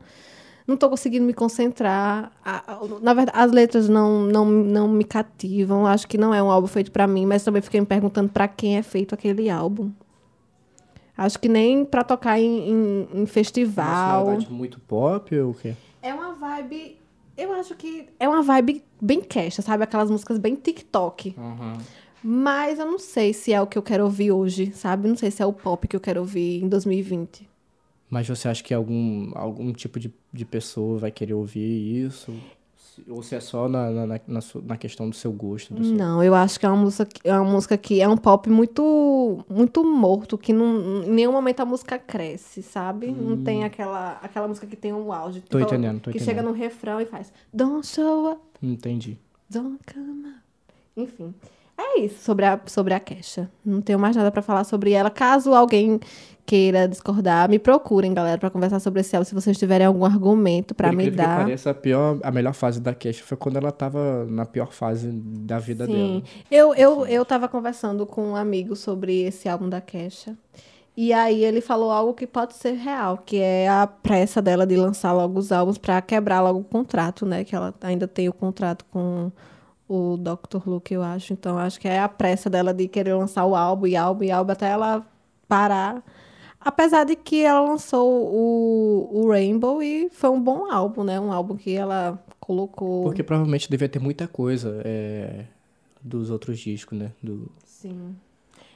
Não 0.69 0.77
tô 0.77 0.91
conseguindo 0.91 1.25
me 1.25 1.33
concentrar. 1.33 2.31
Na 3.01 3.15
verdade, 3.15 3.39
as 3.39 3.51
letras 3.51 3.89
não, 3.89 4.21
não, 4.27 4.45
não 4.45 4.87
me 4.87 5.03
cativam. 5.03 5.87
Acho 5.87 6.07
que 6.07 6.19
não 6.19 6.35
é 6.35 6.43
um 6.43 6.51
álbum 6.51 6.67
feito 6.67 6.93
pra 6.93 7.07
mim, 7.07 7.25
mas 7.25 7.43
também 7.43 7.63
fiquei 7.63 7.81
me 7.81 7.87
perguntando 7.87 8.29
pra 8.29 8.47
quem 8.47 8.77
é 8.77 8.83
feito 8.83 9.15
aquele 9.15 9.49
álbum. 9.49 9.91
Acho 11.17 11.39
que 11.41 11.49
nem 11.49 11.87
pra 11.87 12.05
tocar 12.05 12.39
em, 12.39 12.69
em, 12.71 13.09
em 13.15 13.19
Uma 13.21 13.27
festival. 13.27 14.27
sonoridade 14.27 14.53
muito 14.53 14.79
pop 14.81 15.37
ou 15.41 15.53
o 15.53 15.55
quê? 15.55 15.75
É 16.03 16.13
uma 16.13 16.35
vibe. 16.35 16.99
Eu 17.35 17.53
acho 17.55 17.75
que 17.75 18.07
é 18.21 18.29
uma 18.29 18.43
vibe 18.43 18.85
bem 19.01 19.23
cash, 19.23 19.55
sabe? 19.63 19.85
Aquelas 19.85 20.11
músicas 20.11 20.37
bem 20.39 20.55
TikTok. 20.55 21.35
Mas 22.23 22.79
eu 22.79 22.85
não 22.87 22.99
sei 22.99 23.33
se 23.33 23.53
é 23.55 23.61
o 23.63 23.67
que 23.67 23.79
eu 23.79 23.83
quero 23.83 24.05
ouvir 24.05 24.33
hoje, 24.33 24.71
sabe? 24.75 25.09
Não 25.09 25.17
sei 25.17 25.31
se 25.31 25.43
é 25.43 25.47
o 25.47 25.53
pop 25.53 25.89
que 25.89 25.97
eu 25.97 26.01
quero 26.01 26.21
ouvir 26.21 26.63
em 26.63 26.69
2020. 26.69 27.49
Mas 28.11 28.27
você 28.29 28.49
acha 28.49 28.63
que 28.63 28.73
algum, 28.73 29.31
algum 29.35 29.73
tipo 29.73 29.99
de, 30.01 30.13
de 30.33 30.45
pessoa 30.45 30.99
vai 30.99 31.11
querer 31.11 31.35
ouvir 31.35 32.07
isso? 32.07 32.33
Ou 33.09 33.23
se 33.23 33.37
é 33.37 33.41
só 33.41 33.69
na, 33.69 33.91
na, 33.91 34.07
na, 34.07 34.41
na 34.65 34.77
questão 34.77 35.09
do 35.09 35.15
seu 35.15 35.31
gosto? 35.31 35.73
Do 35.73 35.85
seu... 35.85 35.95
Não, 35.95 36.21
eu 36.23 36.35
acho 36.35 36.59
que 36.59 36.67
é 36.67 36.69
uma 36.69 36.77
música, 36.83 37.05
que- 37.07 37.29
é 37.29 37.39
uma 37.39 37.49
música 37.49 37.79
que 37.79 38.01
é 38.01 38.09
um 38.09 38.17
pop 38.17 38.51
muito 38.51 39.45
muito 39.49 39.85
morto, 39.85 40.37
que 40.37 40.53
não, 40.53 41.05
em 41.05 41.11
nenhum 41.11 41.31
momento 41.31 41.61
a 41.61 41.65
música 41.65 41.97
cresce, 41.97 42.61
sabe? 42.61 43.13
Não 43.13 43.37
tem 43.45 43.63
aquela, 43.63 44.19
aquela 44.21 44.49
música 44.49 44.67
que 44.67 44.75
tem 44.75 44.93
um 44.93 45.13
auge. 45.13 45.41
Tô 45.43 45.59
tipo, 45.59 45.71
entendendo, 45.71 46.01
tô 46.01 46.11
Que 46.11 46.17
entendendo. 46.17 46.25
chega 46.37 46.43
no 46.43 46.53
refrão 46.53 47.01
e 47.01 47.07
faz 47.07 47.33
Don't 47.53 47.87
show 47.87 48.33
up, 48.33 48.41
Entendi. 48.61 49.17
Don't 49.49 49.79
come 49.95 50.27
up. 50.31 50.39
Enfim. 50.97 51.33
É 51.79 52.01
isso 52.01 52.23
sobre 52.23 52.45
a, 52.45 52.61
sobre 52.67 52.93
a 52.93 52.99
Kesha. 53.01 53.49
Não 53.65 53.81
tenho 53.81 53.99
mais 53.99 54.17
nada 54.17 54.33
pra 54.33 54.43
falar 54.43 54.65
sobre 54.65 54.93
ela. 54.93 55.11
Caso 55.11 55.55
alguém 55.55 56.01
queira 56.45 56.89
discordar, 56.89 57.49
me 57.49 57.59
procurem, 57.59 58.13
galera, 58.15 58.39
pra 58.39 58.49
conversar 58.51 58.81
sobre 58.81 59.01
esse 59.03 59.15
álbum. 59.15 59.25
Se 59.25 59.35
vocês 59.35 59.57
tiverem 59.59 59.87
algum 59.87 60.05
argumento 60.05 60.75
pra 60.75 60.89
Por 60.89 60.97
me 60.97 61.05
incrível 61.05 61.25
que 61.25 61.31
dar. 61.31 61.39
pareça, 61.39 61.71
a, 61.71 61.75
pior, 61.75 62.19
a 62.23 62.31
melhor 62.33 62.55
fase 62.55 62.81
da 62.81 62.95
Kesha 62.95 63.23
foi 63.23 63.37
quando 63.37 63.57
ela 63.57 63.71
tava 63.71 64.25
na 64.25 64.45
pior 64.47 64.73
fase 64.73 65.09
da 65.13 65.59
vida 65.59 65.85
Sim. 65.87 65.93
dela. 65.93 66.23
Eu, 66.51 66.75
eu, 66.75 67.07
eu 67.07 67.25
tava 67.25 67.47
conversando 67.49 68.07
com 68.07 68.31
um 68.31 68.35
amigo 68.37 68.75
sobre 68.75 69.23
esse 69.23 69.49
álbum 69.49 69.69
da 69.69 69.81
Kesha. 69.81 70.37
E 70.97 71.13
aí 71.13 71.45
ele 71.45 71.61
falou 71.61 71.93
algo 71.93 72.13
que 72.13 72.27
pode 72.27 72.55
ser 72.55 72.73
real, 72.73 73.19
que 73.19 73.37
é 73.37 73.69
a 73.69 73.87
pressa 73.87 74.43
dela 74.43 74.67
de 74.67 74.75
lançar 74.75 75.13
logo 75.13 75.39
os 75.39 75.53
álbuns 75.53 75.79
pra 75.79 76.03
quebrar 76.03 76.41
logo 76.41 76.59
o 76.61 76.65
contrato, 76.65 77.25
né? 77.25 77.45
Que 77.45 77.55
ela 77.55 77.73
ainda 77.83 78.09
tem 78.09 78.29
o 78.29 78.33
contrato 78.33 78.85
com 78.91 79.31
o 79.89 80.17
Dr. 80.17 80.69
Luke, 80.69 80.93
eu 80.93 81.03
acho. 81.03 81.33
Então 81.33 81.59
acho 81.59 81.81
que 81.81 81.89
é 81.89 81.99
a 81.99 82.09
pressa 82.09 82.51
dela 82.51 82.75
de 82.75 82.87
querer 82.87 83.15
lançar 83.15 83.45
o 83.47 83.57
álbum 83.57 83.87
e 83.87 83.97
álbum 83.97 84.25
e 84.25 84.31
álbum 84.31 84.53
até 84.53 84.69
ela 84.69 85.07
parar. 85.49 86.05
Apesar 86.61 87.05
de 87.05 87.17
que 87.17 87.43
ela 87.43 87.61
lançou 87.61 88.11
o, 88.11 89.11
o 89.13 89.29
Rainbow 89.31 89.83
e 89.83 90.11
foi 90.11 90.29
um 90.29 90.41
bom 90.41 90.71
álbum, 90.71 91.05
né? 91.05 91.19
Um 91.19 91.33
álbum 91.33 91.57
que 91.57 91.75
ela 91.75 92.23
colocou. 92.41 93.05
Porque 93.05 93.23
provavelmente 93.23 93.71
devia 93.71 93.89
ter 93.89 94.01
muita 94.01 94.27
coisa 94.29 94.83
é, 94.85 95.45
dos 96.03 96.31
outros 96.31 96.59
discos, 96.59 96.99
né? 96.99 97.13
Do, 97.23 97.51
Sim. 97.65 98.17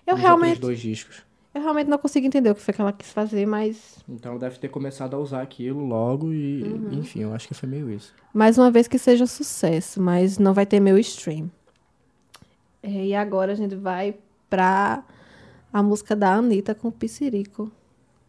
Eu 0.07 0.15
dos 0.15 0.23
realmente. 0.23 0.61
dois 0.61 0.81
discos. 0.81 1.23
Eu 1.55 1.61
realmente 1.61 1.89
não 1.89 1.99
consigo 1.99 2.27
entender 2.27 2.51
o 2.51 2.55
que 2.55 2.63
foi 2.63 2.73
que 2.73 2.81
ela 2.81 2.93
quis 2.93 3.11
fazer, 3.13 3.45
mas 3.47 3.99
Então 4.09 4.39
deve 4.39 4.59
ter 4.59 4.69
começado 4.69 5.15
a 5.15 5.19
usar 5.19 5.43
aquilo 5.43 5.85
logo 5.85 6.33
e, 6.33 6.63
Uhum. 6.63 6.99
enfim, 7.01 7.21
eu 7.21 7.35
acho 7.35 7.47
que 7.49 7.55
foi 7.55 7.69
meio 7.69 7.91
isso. 7.91 8.15
mais 8.33 8.57
uma 8.57 8.71
vez 8.71 8.89
que 8.89 8.99
seja 8.99 9.27
sucesso, 9.27 10.01
mas 10.01 10.39
não 10.39 10.55
vai 10.55 10.65
ter 10.65 10.81
meu 10.81 10.99
stream. 10.99 11.51
É, 12.83 12.89
e 13.07 13.15
agora 13.15 13.53
a 13.53 13.55
gente 13.55 13.75
vai 13.77 14.15
pra 14.49 15.05
a 15.73 15.83
música 15.83 16.17
da 16.17 16.35
Anitta 16.35 16.75
com 16.75 16.89
o 16.89 16.93
Piscirico, 16.93 17.71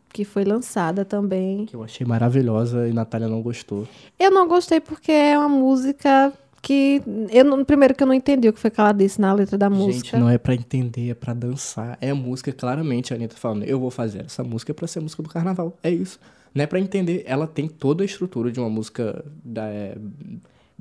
que 0.09 0.23
foi 0.23 0.43
lançada 0.43 1.03
também. 1.03 1.65
Que 1.65 1.75
eu 1.75 1.83
achei 1.83 2.05
maravilhosa 2.05 2.87
e 2.87 2.93
Natália 2.93 3.27
não 3.27 3.41
gostou. 3.41 3.87
Eu 4.19 4.29
não 4.31 4.47
gostei 4.47 4.79
porque 4.79 5.11
é 5.11 5.37
uma 5.37 5.49
música 5.49 6.31
que. 6.63 7.01
Eu, 7.29 7.43
não- 7.45 7.63
primeiro 7.63 7.93
que 7.93 8.01
eu 8.01 8.07
não 8.07 8.13
entendi 8.13 8.47
o 8.49 8.53
que 8.53 8.59
foi 8.59 8.71
que 8.71 8.79
ela 8.79 8.91
disse 8.93 9.19
na 9.21 9.31
letra 9.33 9.57
da 9.57 9.69
música. 9.69 9.93
Gente, 9.93 10.17
não 10.17 10.29
é 10.29 10.37
pra 10.39 10.55
entender, 10.55 11.11
é 11.11 11.13
pra 11.13 11.33
dançar. 11.33 11.97
É 12.01 12.09
a 12.09 12.15
música, 12.15 12.51
claramente, 12.51 13.13
a 13.13 13.17
Anitta 13.17 13.35
falando, 13.35 13.63
eu 13.65 13.79
vou 13.79 13.91
fazer 13.91 14.25
essa 14.25 14.43
música 14.43 14.73
pra 14.73 14.87
ser 14.87 15.01
música 15.01 15.21
do 15.21 15.29
carnaval. 15.29 15.77
É 15.83 15.91
isso. 15.91 16.19
Não 16.55 16.63
é 16.63 16.67
pra 16.67 16.79
entender. 16.79 17.23
Ela 17.27 17.45
tem 17.45 17.67
toda 17.67 18.03
a 18.03 18.05
estrutura 18.05 18.51
de 18.51 18.59
uma 18.59 18.69
música 18.69 19.23
da. 19.43 19.65
é, 19.67 19.97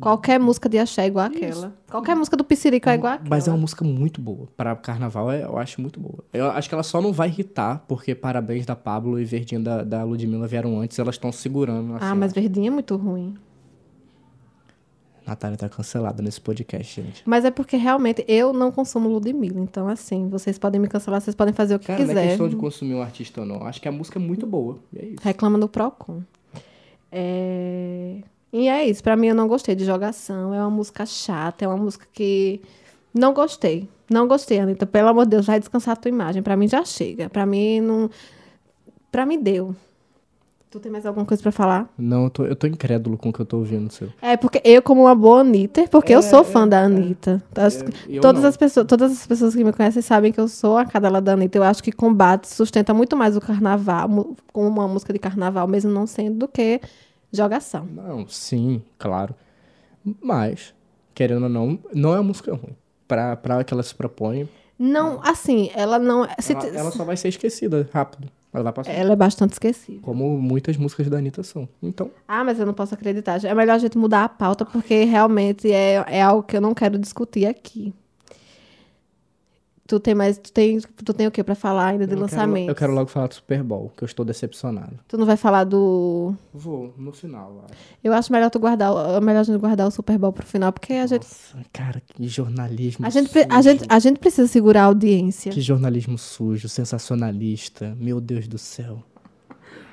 Qualquer 0.00 0.40
música 0.40 0.68
de 0.68 0.78
axé 0.78 1.04
é 1.04 1.06
igual 1.06 1.26
àquela. 1.26 1.72
Qualquer 1.90 2.16
música 2.16 2.36
do 2.36 2.42
Piscirico 2.44 2.88
é 2.88 2.94
igual 2.94 3.12
àquela. 3.12 3.28
Mas 3.28 3.46
é 3.46 3.50
uma 3.50 3.58
música 3.58 3.84
muito 3.84 4.20
boa. 4.22 4.48
Pra 4.56 4.74
carnaval, 4.74 5.30
é- 5.30 5.44
eu 5.44 5.58
acho 5.58 5.80
muito 5.82 6.00
boa. 6.00 6.24
Eu 6.32 6.50
acho 6.50 6.66
que 6.68 6.74
ela 6.74 6.82
só 6.82 7.00
não 7.00 7.12
vai 7.12 7.28
irritar, 7.28 7.84
porque 7.86 8.14
Parabéns 8.14 8.64
da 8.64 8.74
Pablo 8.74 9.20
e 9.20 9.24
Verdinha 9.24 9.60
da, 9.60 9.82
da 9.84 10.02
Ludmilla 10.02 10.46
vieram 10.46 10.80
antes, 10.80 10.98
elas 10.98 11.14
estão 11.16 11.30
segurando. 11.30 11.92
Ah, 11.94 11.96
assim, 12.10 12.18
mas 12.18 12.32
ó. 12.32 12.34
Verdinha 12.34 12.68
é 12.68 12.70
muito 12.70 12.96
ruim. 12.96 13.34
Natália 15.26 15.56
tá 15.56 15.68
cancelada 15.68 16.22
nesse 16.22 16.40
podcast, 16.40 17.00
gente. 17.00 17.22
Mas 17.24 17.44
é 17.44 17.50
porque 17.50 17.76
realmente 17.76 18.24
eu 18.26 18.52
não 18.52 18.72
consumo 18.72 19.08
Ludmilla. 19.08 19.60
Então, 19.60 19.88
assim, 19.88 20.28
vocês 20.28 20.58
podem 20.58 20.80
me 20.80 20.88
cancelar, 20.88 21.20
vocês 21.20 21.34
podem 21.34 21.54
fazer 21.54 21.74
o 21.74 21.78
que 21.78 21.86
Cara, 21.86 21.98
não 21.98 22.04
é 22.04 22.08
quiser. 22.14 22.28
questão 22.28 22.48
de 22.48 22.56
consumir 22.56 22.94
um 22.94 23.02
artista 23.02 23.40
ou 23.40 23.46
não. 23.46 23.64
Acho 23.64 23.80
que 23.80 23.88
a 23.88 23.92
música 23.92 24.18
é 24.18 24.22
muito 24.22 24.46
boa. 24.46 24.78
É 24.96 25.04
isso. 25.04 25.16
Reclama 25.22 25.56
no 25.56 25.68
Procon. 25.68 26.22
É... 27.10 28.16
E 28.52 28.68
é 28.68 28.84
isso. 28.86 29.02
Pra 29.02 29.16
mim, 29.16 29.28
eu 29.28 29.34
não 29.34 29.48
gostei 29.48 29.74
de 29.74 29.84
jogação. 29.84 30.52
É 30.52 30.60
uma 30.60 30.70
música 30.70 31.06
chata. 31.06 31.64
É 31.64 31.68
uma 31.68 31.76
música 31.76 32.06
que. 32.12 32.60
Não 33.14 33.32
gostei. 33.32 33.88
Não 34.10 34.26
gostei, 34.28 34.58
Anitta. 34.58 34.86
Pelo 34.86 35.08
amor 35.08 35.24
de 35.24 35.30
Deus, 35.30 35.46
vai 35.46 35.58
descansar 35.58 35.92
a 35.92 35.96
tua 35.96 36.08
imagem. 36.10 36.42
Pra 36.42 36.56
mim 36.56 36.68
já 36.68 36.84
chega. 36.84 37.30
Pra 37.30 37.46
mim 37.46 37.80
não. 37.80 38.10
Pra 39.10 39.24
mim 39.24 39.40
deu. 39.40 39.74
Tu 40.72 40.80
tem 40.80 40.90
mais 40.90 41.04
alguma 41.04 41.26
coisa 41.26 41.42
pra 41.42 41.52
falar? 41.52 41.92
Não, 41.98 42.24
eu 42.24 42.30
tô, 42.30 42.46
eu 42.46 42.56
tô 42.56 42.66
incrédulo 42.66 43.18
com 43.18 43.28
o 43.28 43.32
que 43.32 43.40
eu 43.40 43.44
tô 43.44 43.58
ouvindo 43.58 43.92
seu. 43.92 44.08
É, 44.22 44.38
porque 44.38 44.58
eu, 44.64 44.80
como 44.80 45.02
uma 45.02 45.14
boa 45.14 45.40
Anitta, 45.40 45.86
porque 45.86 46.14
eu 46.14 46.22
sou 46.22 46.42
fã 46.42 46.66
da 46.66 46.80
Anitta. 46.80 47.44
É, 47.50 48.18
todas, 48.18 48.40
não. 48.40 48.48
as 48.48 48.56
pessoas, 48.56 48.86
todas 48.86 49.12
as 49.12 49.26
pessoas 49.26 49.54
que 49.54 49.62
me 49.62 49.70
conhecem 49.70 50.00
sabem 50.00 50.32
que 50.32 50.40
eu 50.40 50.48
sou 50.48 50.78
a 50.78 50.86
cadela 50.86 51.20
da 51.20 51.34
Anitta. 51.34 51.58
Eu 51.58 51.62
acho 51.62 51.82
que 51.82 51.92
combate 51.92 52.48
sustenta 52.48 52.94
muito 52.94 53.14
mais 53.14 53.36
o 53.36 53.40
carnaval, 53.42 54.34
com 54.50 54.66
uma 54.66 54.88
música 54.88 55.12
de 55.12 55.18
carnaval, 55.18 55.68
mesmo 55.68 55.90
não 55.90 56.06
sendo, 56.06 56.38
do 56.38 56.48
que 56.48 56.80
jogação. 57.30 57.84
Não, 57.84 58.26
sim, 58.26 58.82
claro. 58.98 59.34
Mas, 60.22 60.72
querendo 61.14 61.42
ou 61.42 61.48
não, 61.50 61.78
não 61.92 62.14
é 62.14 62.16
uma 62.16 62.28
música 62.28 62.50
ruim. 62.50 62.74
Pra, 63.06 63.36
pra 63.36 63.62
que 63.62 63.74
ela 63.74 63.82
se 63.82 63.94
propõe, 63.94 64.48
Não, 64.78 65.20
assim, 65.22 65.70
ela 65.74 65.98
não. 65.98 66.26
se 66.38 66.54
ela, 66.54 66.66
ela 66.66 66.90
só 66.90 67.04
vai 67.04 67.18
ser 67.18 67.28
esquecida 67.28 67.86
rápido. 67.92 68.26
Ela 68.52 68.64
vai 68.64 68.72
passar. 68.72 68.92
Ela 68.92 69.12
é 69.12 69.16
bastante 69.16 69.52
esquecível. 69.52 70.02
Como 70.02 70.36
muitas 70.38 70.76
músicas 70.76 71.08
da 71.08 71.18
Anitta 71.18 71.42
são. 71.42 71.68
Então, 71.82 72.10
Ah, 72.28 72.44
mas 72.44 72.58
eu 72.58 72.66
não 72.66 72.74
posso 72.74 72.94
acreditar. 72.94 73.42
É 73.44 73.54
melhor 73.54 73.74
a 73.74 73.78
gente 73.78 73.96
mudar 73.96 74.24
a 74.24 74.28
pauta, 74.28 74.64
porque 74.64 75.04
realmente 75.04 75.72
é, 75.72 76.04
é 76.06 76.22
algo 76.22 76.42
que 76.42 76.56
eu 76.56 76.60
não 76.60 76.74
quero 76.74 76.98
discutir 76.98 77.46
aqui. 77.46 77.94
Tu 79.92 80.00
tem 80.00 80.14
mais. 80.14 80.38
Tu 80.38 80.50
tem, 80.50 80.80
tu 80.80 81.12
tem 81.12 81.26
o 81.26 81.30
que 81.30 81.44
pra 81.44 81.54
falar 81.54 81.88
ainda 81.88 82.06
de 82.06 82.14
lançamento? 82.14 82.66
eu 82.70 82.74
quero 82.74 82.94
logo 82.94 83.10
falar 83.10 83.26
do 83.26 83.34
Super 83.34 83.62
Bowl, 83.62 83.92
que 83.94 84.02
eu 84.02 84.06
estou 84.06 84.24
decepcionado. 84.24 84.98
Tu 85.06 85.18
não 85.18 85.26
vai 85.26 85.36
falar 85.36 85.64
do. 85.64 86.34
Vou, 86.54 86.94
no 86.96 87.12
final. 87.12 87.66
acho. 87.66 87.74
Eu 88.02 88.14
acho 88.14 88.32
melhor 88.32 88.48
tu 88.48 88.58
guardar. 88.58 88.90
É 88.90 89.20
melhor 89.20 89.40
a 89.40 89.42
gente 89.42 89.58
guardar 89.60 89.86
o 89.86 89.90
Super 89.90 90.16
Bowl 90.16 90.32
pro 90.32 90.46
final, 90.46 90.72
porque 90.72 90.94
a 90.94 91.06
gente. 91.06 91.24
Nossa, 91.24 91.58
cara, 91.70 92.00
que 92.06 92.26
jornalismo 92.26 93.04
A 93.04 93.10
gente, 93.10 93.28
pre- 93.28 93.42
a, 93.50 93.56
sujo. 93.56 93.62
gente, 93.62 93.84
a 93.86 93.98
gente 93.98 94.18
precisa 94.18 94.48
segurar 94.48 94.84
a 94.84 94.86
audiência. 94.86 95.52
Que 95.52 95.60
jornalismo 95.60 96.16
sujo, 96.16 96.70
sensacionalista. 96.70 97.94
Meu 98.00 98.18
Deus 98.18 98.48
do 98.48 98.56
céu. 98.56 99.02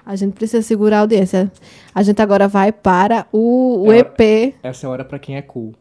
A 0.06 0.16
gente 0.16 0.32
precisa 0.32 0.62
segurar 0.62 1.00
a 1.00 1.02
audiência. 1.02 1.52
A 1.94 2.02
gente 2.04 2.22
agora 2.22 2.48
vai 2.48 2.72
para 2.72 3.28
o, 3.34 3.88
o 3.88 3.92
É 3.92 3.98
EP. 4.00 4.56
Essa 4.64 4.86
é 4.86 4.88
a 4.88 4.92
hora 4.92 5.04
pra 5.04 5.20
quem 5.20 5.36
é 5.36 5.42
cool. 5.42 5.74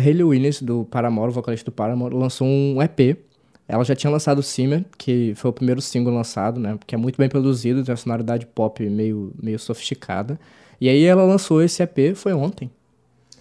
Hayley 0.00 0.24
Williams, 0.24 0.62
do 0.62 0.84
Paramore, 0.84 1.30
o 1.30 1.32
vocalista 1.32 1.70
do 1.70 1.74
Paramore, 1.74 2.14
lançou 2.14 2.46
um 2.46 2.82
EP. 2.82 3.18
Ela 3.68 3.84
já 3.84 3.94
tinha 3.94 4.10
lançado 4.10 4.40
o 4.40 4.42
Simmer, 4.42 4.84
que 4.98 5.32
foi 5.36 5.50
o 5.50 5.52
primeiro 5.52 5.80
single 5.80 6.12
lançado, 6.12 6.58
né? 6.58 6.76
Que 6.86 6.96
é 6.96 6.98
muito 6.98 7.16
bem 7.16 7.28
produzido, 7.28 7.84
tem 7.84 7.92
uma 7.92 7.96
sonoridade 7.96 8.44
pop 8.46 8.84
meio, 8.88 9.32
meio 9.40 9.58
sofisticada. 9.58 10.40
E 10.80 10.88
aí 10.88 11.04
ela 11.04 11.22
lançou 11.22 11.62
esse 11.62 11.82
EP, 11.82 12.16
foi 12.16 12.32
ontem. 12.32 12.70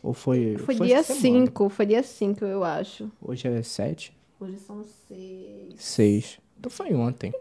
Ou 0.03 0.13
foi... 0.13 0.55
Foi, 0.59 0.75
dia 0.75 0.97
essa 0.97 1.15
semana. 1.15 1.45
5. 1.45 1.69
Foi 1.69 1.85
dia 1.85 2.03
5, 2.03 2.45
eu 2.45 2.63
acho. 2.63 3.09
Hoje 3.21 3.47
é 3.47 3.61
7? 3.61 4.13
Hoje 4.39 4.57
são 4.59 4.83
6. 5.07 5.75
6. 5.75 6.39
Então 6.59 6.69
foi 6.69 6.93
ontem. 6.93 7.31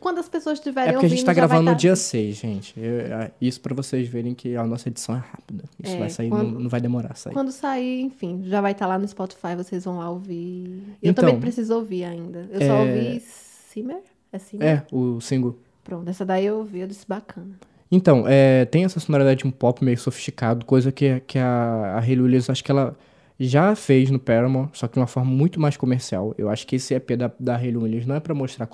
Quando 0.00 0.18
as 0.18 0.28
pessoas 0.28 0.58
É 0.58 0.60
estiverem 0.60 0.92
porque 0.92 0.96
a 0.96 0.98
ouvindo, 1.06 1.16
gente 1.16 1.24
tá 1.24 1.32
gravando 1.32 1.62
no 1.62 1.70
tá- 1.70 1.76
dia 1.76 1.94
6, 1.94 2.36
gente. 2.36 2.74
Eu- 2.76 3.16
a- 3.16 3.30
isso 3.40 3.60
pra 3.60 3.72
vocês 3.74 4.08
verem 4.08 4.34
que 4.34 4.56
a 4.56 4.66
nossa 4.66 4.88
edição 4.88 5.14
é 5.14 5.18
rápida. 5.18 5.64
Isso 5.82 5.94
É, 5.94 5.98
vai 5.98 6.10
sair, 6.10 6.28
quando- 6.28 6.52
não, 6.52 6.60
não 6.62 6.68
vai 6.68 6.80
demorar 6.80 7.12
a 7.12 7.14
sair. 7.14 7.32
Quando 7.32 7.52
sair, 7.52 8.00
enfim, 8.00 8.42
já 8.46 8.60
vai 8.60 8.72
estar 8.72 8.86
lá 8.88 8.98
no 8.98 9.06
Spotify, 9.06 9.54
vocês 9.56 9.84
vão 9.84 9.98
lá 9.98 10.10
ouvir. 10.10 10.82
Eu 11.00 11.10
Então, 11.12 11.24
também 11.24 11.40
preciso 11.40 11.74
ouvir 11.76 12.04
ainda. 12.04 12.48
Eu 12.50 12.60
só 12.60 12.66
é- 12.74 12.80
ouvi 12.80 13.20
Simmer? 13.20 13.98
É 14.32 14.38
Simmer? 14.38 14.66
É, 14.68 14.82
o 14.90 15.20
single. 15.20 15.56
Pronto, 15.84 16.08
essa 16.10 16.24
daí 16.24 16.46
eu 16.46 16.56
ouvi, 16.58 16.80
eu 16.80 16.86
disse 16.88 17.06
bacana. 17.06 17.50
Então, 17.92 18.24
é, 18.26 18.64
tem 18.64 18.84
essa 18.84 18.98
sonoridade 18.98 19.40
de 19.40 19.46
um 19.46 19.50
pop 19.52 19.84
meio 19.84 19.96
sofisticado, 19.98 20.66
coisa 20.66 20.90
que, 20.90 21.20
que 21.28 21.38
a, 21.38 21.96
a 21.96 22.00
Williams, 22.00 22.50
acho 22.50 22.64
que 22.64 22.70
ela 22.72 22.96
já 23.38 23.74
fez 23.74 24.10
no 24.10 24.18
Paramore, 24.18 24.68
só 24.72 24.86
que 24.86 24.94
de 24.94 25.00
uma 25.00 25.06
forma 25.06 25.30
muito 25.30 25.60
mais 25.60 25.76
comercial. 25.76 26.34
Eu 26.38 26.48
acho 26.48 26.66
que 26.66 26.76
esse 26.76 26.94
EP 26.94 27.16
da, 27.16 27.30
da 27.38 27.56
Hayley 27.56 27.76
Williams 27.76 28.06
não 28.06 28.14
é 28.16 28.20
pra 28.20 28.34
mostrar 28.34 28.68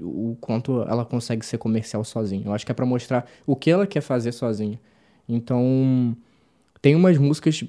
o 0.00 0.36
quanto 0.40 0.82
ela 0.82 1.04
consegue 1.04 1.44
ser 1.46 1.58
comercial 1.58 2.04
sozinha. 2.04 2.42
Eu 2.46 2.52
acho 2.52 2.64
que 2.66 2.72
é 2.72 2.74
pra 2.74 2.86
mostrar 2.86 3.26
o 3.46 3.54
que 3.56 3.70
ela 3.70 3.86
quer 3.86 4.00
fazer 4.00 4.32
sozinha. 4.32 4.80
Então, 5.28 6.16
tem 6.82 6.94
umas 6.96 7.18
músicas, 7.18 7.64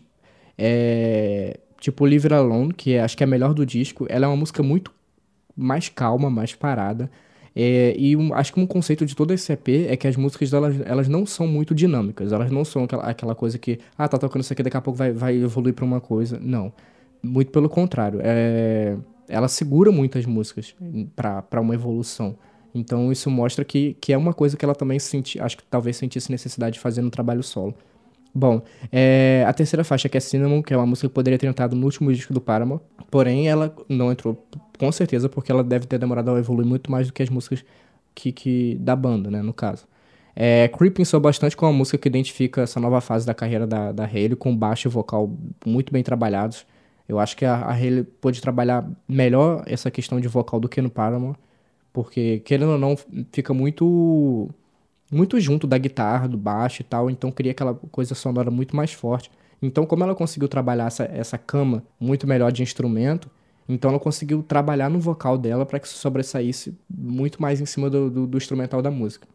é, 0.57 1.59
tipo 1.79 2.05
Live 2.05 2.33
Alone, 2.33 2.73
que 2.73 2.93
é- 2.93 3.01
acho 3.01 3.17
que 3.17 3.23
é 3.23 3.27
a 3.27 3.29
melhor 3.29 3.53
do 3.53 3.65
disco. 3.65 4.05
Ela 4.09 4.25
é 4.25 4.29
uma 4.29 4.37
música 4.37 4.63
muito 4.63 4.91
mais 5.55 5.89
calma, 5.89 6.29
mais 6.29 6.53
parada. 6.55 7.09
É, 7.55 7.95
e 7.97 8.15
um- 8.17 8.33
acho 8.33 8.53
que 8.53 8.59
um 8.59 8.67
conceito 8.67 9.05
de 9.05 9.15
todo 9.15 9.31
esse 9.33 9.51
EP 9.53 9.85
é 9.87 9.95
que 9.95 10.07
as 10.07 10.17
músicas 10.17 10.51
delas, 10.51 10.75
elas 10.85 11.07
não 11.07 11.25
são 11.25 11.47
muito 11.47 11.73
dinâmicas. 11.73 12.31
Elas 12.33 12.51
não 12.51 12.65
são 12.65 12.83
aquela, 12.83 13.03
aquela 13.03 13.35
coisa 13.35 13.57
que, 13.57 13.79
ah, 13.97 14.07
tá 14.07 14.17
tocando 14.17 14.41
isso 14.43 14.51
aqui, 14.51 14.61
daqui 14.61 14.75
a 14.75 14.81
pouco 14.81 14.97
vai, 14.97 15.11
vai 15.13 15.35
evoluir 15.35 15.73
pra 15.73 15.85
uma 15.85 16.01
coisa. 16.01 16.37
Não. 16.41 16.73
Muito 17.23 17.51
pelo 17.51 17.69
contrário. 17.69 18.19
É, 18.21 18.97
ela 19.29 19.47
segura 19.47 19.91
muitas 19.91 20.25
músicas 20.25 20.75
pra 21.15 21.61
uma 21.61 21.73
evolução. 21.73 22.35
Então 22.73 23.09
isso 23.09 23.29
mostra 23.31 23.63
que, 23.63 23.95
que 24.01 24.11
é 24.11 24.17
uma 24.17 24.33
coisa 24.33 24.57
que 24.57 24.65
ela 24.65 24.75
também 24.75 24.99
senti, 24.99 25.39
acho 25.39 25.55
que 25.57 25.63
talvez 25.63 25.95
sentisse 25.95 26.29
necessidade 26.29 26.73
de 26.73 26.79
fazer 26.81 27.01
no 27.01 27.09
trabalho 27.09 27.41
solo. 27.41 27.73
Bom, 28.37 28.61
é, 28.91 29.45
a 29.47 29.53
terceira 29.53 29.81
faixa, 29.85 30.09
que 30.09 30.17
é 30.17 30.19
Cinnamon, 30.19 30.61
que 30.61 30.73
é 30.73 30.77
uma 30.77 30.85
música 30.85 31.07
que 31.07 31.13
poderia 31.13 31.39
ter 31.39 31.47
entrado 31.47 31.73
no 31.73 31.85
último 31.85 32.11
disco 32.11 32.33
do 32.33 32.41
Paramore, 32.41 32.81
porém 33.09 33.47
ela 33.47 33.73
não 33.87 34.11
entrou, 34.11 34.45
com 34.77 34.91
certeza, 34.91 35.29
porque 35.29 35.49
ela 35.49 35.63
deve 35.63 35.87
ter 35.87 35.97
demorado 35.97 36.31
a 36.31 36.37
evoluir 36.37 36.67
muito 36.67 36.91
mais 36.91 37.07
do 37.07 37.13
que 37.13 37.23
as 37.23 37.29
músicas 37.29 37.63
que, 38.13 38.33
que 38.33 38.75
da 38.81 38.93
banda, 38.93 39.31
né, 39.31 39.41
no 39.41 39.53
caso. 39.53 39.87
É, 40.35 40.67
Creeping 40.67 41.05
soa 41.05 41.21
bastante 41.21 41.55
com 41.55 41.65
uma 41.65 41.71
música 41.71 41.97
que 41.97 42.09
identifica 42.09 42.63
essa 42.63 42.77
nova 42.77 42.99
fase 42.99 43.25
da 43.25 43.33
carreira 43.33 43.65
da, 43.65 43.93
da 43.93 44.03
Hayley, 44.03 44.35
com 44.35 44.53
baixo 44.53 44.89
e 44.89 44.91
vocal 44.91 45.31
muito 45.65 45.93
bem 45.93 46.03
trabalhados. 46.03 46.65
Eu 47.07 47.19
acho 47.19 47.37
que 47.37 47.45
a, 47.45 47.55
a 47.55 47.71
Hayley 47.71 48.03
pôde 48.03 48.41
trabalhar 48.41 48.85
melhor 49.07 49.63
essa 49.65 49.89
questão 49.89 50.19
de 50.19 50.27
vocal 50.27 50.59
do 50.59 50.67
que 50.67 50.81
no 50.81 50.89
Paramore, 50.89 51.37
porque, 51.93 52.41
querendo 52.41 52.71
ou 52.73 52.77
não, 52.77 52.97
fica 53.31 53.53
muito 53.53 54.49
muito 55.15 55.39
junto 55.39 55.65
da 55.65 55.77
guitarra, 55.77 56.27
do 56.27 56.37
baixo 56.37 56.81
e 56.81 56.83
tal, 56.83 57.09
então 57.09 57.31
cria 57.31 57.51
aquela 57.51 57.73
coisa 57.73 58.13
sonora 58.13 58.51
muito 58.51 58.75
mais 58.75 58.91
forte. 58.91 59.31
Então, 59.61 59.85
como 59.85 60.03
ela 60.03 60.13
conseguiu 60.13 60.49
trabalhar 60.49 60.87
essa, 60.87 61.05
essa 61.05 61.37
cama 61.37 61.83
muito 61.99 62.27
melhor 62.27 62.51
de 62.51 62.61
instrumento, 62.61 63.29
então 63.67 63.89
ela 63.89 63.99
conseguiu 63.99 64.43
trabalhar 64.43 64.89
no 64.89 64.99
vocal 64.99 65.37
dela 65.37 65.65
para 65.65 65.79
que 65.79 65.87
se 65.87 65.95
sobressaísse 65.95 66.77
muito 66.89 67.41
mais 67.41 67.61
em 67.61 67.65
cima 67.65 67.89
do, 67.89 68.09
do, 68.09 68.27
do 68.27 68.37
instrumental 68.37 68.81
da 68.81 68.91
música. 68.91 69.27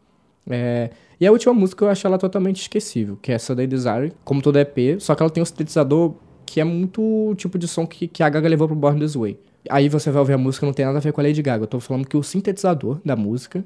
É, 0.49 0.91
e 1.19 1.25
a 1.25 1.31
última 1.31 1.53
música 1.53 1.83
eu 1.83 1.89
acho 1.89 2.05
ela 2.05 2.17
totalmente 2.17 2.61
esquecível, 2.61 3.17
que 3.21 3.31
é 3.31 3.39
Sunday 3.39 3.67
Desire, 3.67 4.13
como 4.23 4.41
todo 4.41 4.57
EP, 4.59 4.99
só 4.99 5.15
que 5.15 5.23
ela 5.23 5.29
tem 5.29 5.41
um 5.41 5.45
sintetizador 5.45 6.13
que 6.45 6.61
é 6.61 6.63
muito 6.63 7.01
o 7.01 7.35
tipo 7.35 7.57
de 7.57 7.67
som 7.67 7.87
que, 7.87 8.07
que 8.07 8.21
a 8.21 8.29
Gaga 8.29 8.47
levou 8.47 8.67
pro 8.67 8.75
Born 8.75 8.99
This 8.99 9.15
Way. 9.15 9.39
Aí 9.69 9.89
você 9.89 10.11
vai 10.11 10.19
ouvir 10.19 10.33
a 10.33 10.37
música, 10.37 10.65
não 10.65 10.73
tem 10.73 10.85
nada 10.85 10.97
a 10.97 11.01
ver 11.01 11.13
com 11.13 11.21
a 11.21 11.23
Lady 11.23 11.41
Gaga. 11.41 11.63
Eu 11.63 11.67
tô 11.67 11.79
falando 11.79 12.07
que 12.07 12.17
o 12.17 12.23
sintetizador 12.23 12.99
da 13.05 13.15
música, 13.15 13.63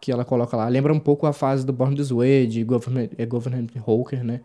que 0.00 0.12
ela 0.12 0.24
coloca 0.24 0.56
lá, 0.56 0.68
lembra 0.68 0.92
um 0.92 0.98
pouco 1.00 1.26
a 1.26 1.32
fase 1.32 1.64
do 1.64 1.72
Born 1.72 1.96
This 1.96 2.10
Way, 2.10 2.46
de 2.46 2.64
Government, 2.64 3.08
é, 3.18 3.26
Government 3.26 3.68
Hawker, 3.86 4.22
né? 4.24 4.40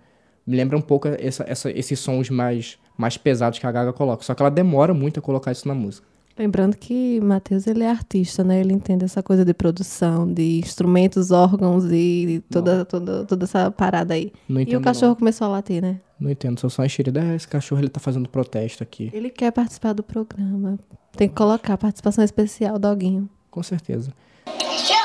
Me 0.45 0.57
lembra 0.57 0.77
um 0.77 0.81
pouco 0.81 1.07
essa, 1.07 1.43
essa, 1.47 1.69
esses 1.71 1.99
sons 1.99 2.29
mais, 2.29 2.77
mais 2.97 3.15
pesados 3.15 3.59
que 3.59 3.67
a 3.67 3.71
Gaga 3.71 3.93
coloca. 3.93 4.23
Só 4.23 4.33
que 4.33 4.41
ela 4.41 4.49
demora 4.49 4.93
muito 4.93 5.19
a 5.19 5.21
colocar 5.21 5.51
isso 5.51 5.67
na 5.67 5.75
música. 5.75 6.07
Lembrando 6.37 6.75
que 6.77 7.19
Matheus 7.21 7.67
ele 7.67 7.83
é 7.83 7.89
artista, 7.89 8.43
né? 8.43 8.59
Ele 8.61 8.73
entende 8.73 9.05
essa 9.05 9.21
coisa 9.21 9.45
de 9.45 9.53
produção, 9.53 10.31
de 10.31 10.59
instrumentos, 10.59 11.29
órgãos 11.29 11.85
e 11.91 12.43
toda, 12.49 12.83
toda, 12.85 13.25
toda 13.25 13.43
essa 13.43 13.69
parada 13.69 14.13
aí. 14.15 14.31
Não 14.49 14.59
E 14.59 14.63
entendo, 14.63 14.79
o 14.79 14.83
cachorro 14.83 15.09
não. 15.09 15.15
começou 15.17 15.45
a 15.45 15.49
latir, 15.49 15.81
né? 15.81 15.99
Não 16.19 16.29
entendo, 16.31 16.59
sou 16.59 16.69
só 16.69 16.83
enxerida. 16.83 17.21
É, 17.21 17.35
esse 17.35 17.47
cachorro 17.47 17.81
ele 17.81 17.89
tá 17.89 17.99
fazendo 17.99 18.27
protesto 18.27 18.81
aqui. 18.81 19.11
Ele 19.13 19.29
quer 19.29 19.51
participar 19.51 19.93
do 19.93 20.01
programa. 20.01 20.79
Tem 21.15 21.27
que 21.27 21.35
colocar 21.35 21.77
participação 21.77 22.23
especial, 22.23 22.79
doguinho. 22.79 23.29
Com 23.51 23.61
certeza. 23.61 24.11
Cachorro? 24.45 25.00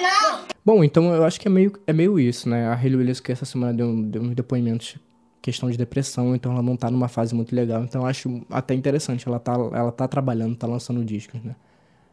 Não. 0.00 0.44
Bom, 0.64 0.84
então 0.84 1.14
eu 1.14 1.24
acho 1.24 1.40
que 1.40 1.48
é 1.48 1.50
meio, 1.50 1.72
é 1.86 1.92
meio 1.92 2.18
isso, 2.18 2.48
né? 2.48 2.66
A 2.66 2.74
Hayley 2.74 2.96
Williams 2.96 3.20
que 3.20 3.32
essa 3.32 3.44
semana 3.44 3.72
deu, 3.72 4.02
deu 4.02 4.22
uns 4.22 4.34
depoimentos 4.34 4.98
questão 5.40 5.70
de 5.70 5.78
depressão, 5.78 6.34
então 6.34 6.52
ela 6.52 6.62
não 6.62 6.76
tá 6.76 6.90
numa 6.90 7.08
fase 7.08 7.34
muito 7.34 7.54
legal. 7.54 7.82
Então 7.82 8.02
eu 8.02 8.06
acho 8.06 8.42
até 8.50 8.74
interessante, 8.74 9.26
ela 9.26 9.38
tá, 9.38 9.52
ela 9.54 9.92
tá 9.92 10.06
trabalhando, 10.06 10.56
tá 10.56 10.66
lançando 10.66 11.04
discos, 11.04 11.42
né? 11.42 11.56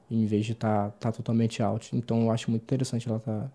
Em 0.10 0.26
vez 0.26 0.46
de 0.46 0.56
tá, 0.56 0.92
tá 0.92 1.12
totalmente 1.12 1.62
out. 1.62 1.96
Então 1.96 2.24
eu 2.24 2.32
acho 2.32 2.50
muito 2.50 2.64
interessante 2.64 3.10
ela 3.10 3.20
tá, 3.20 3.52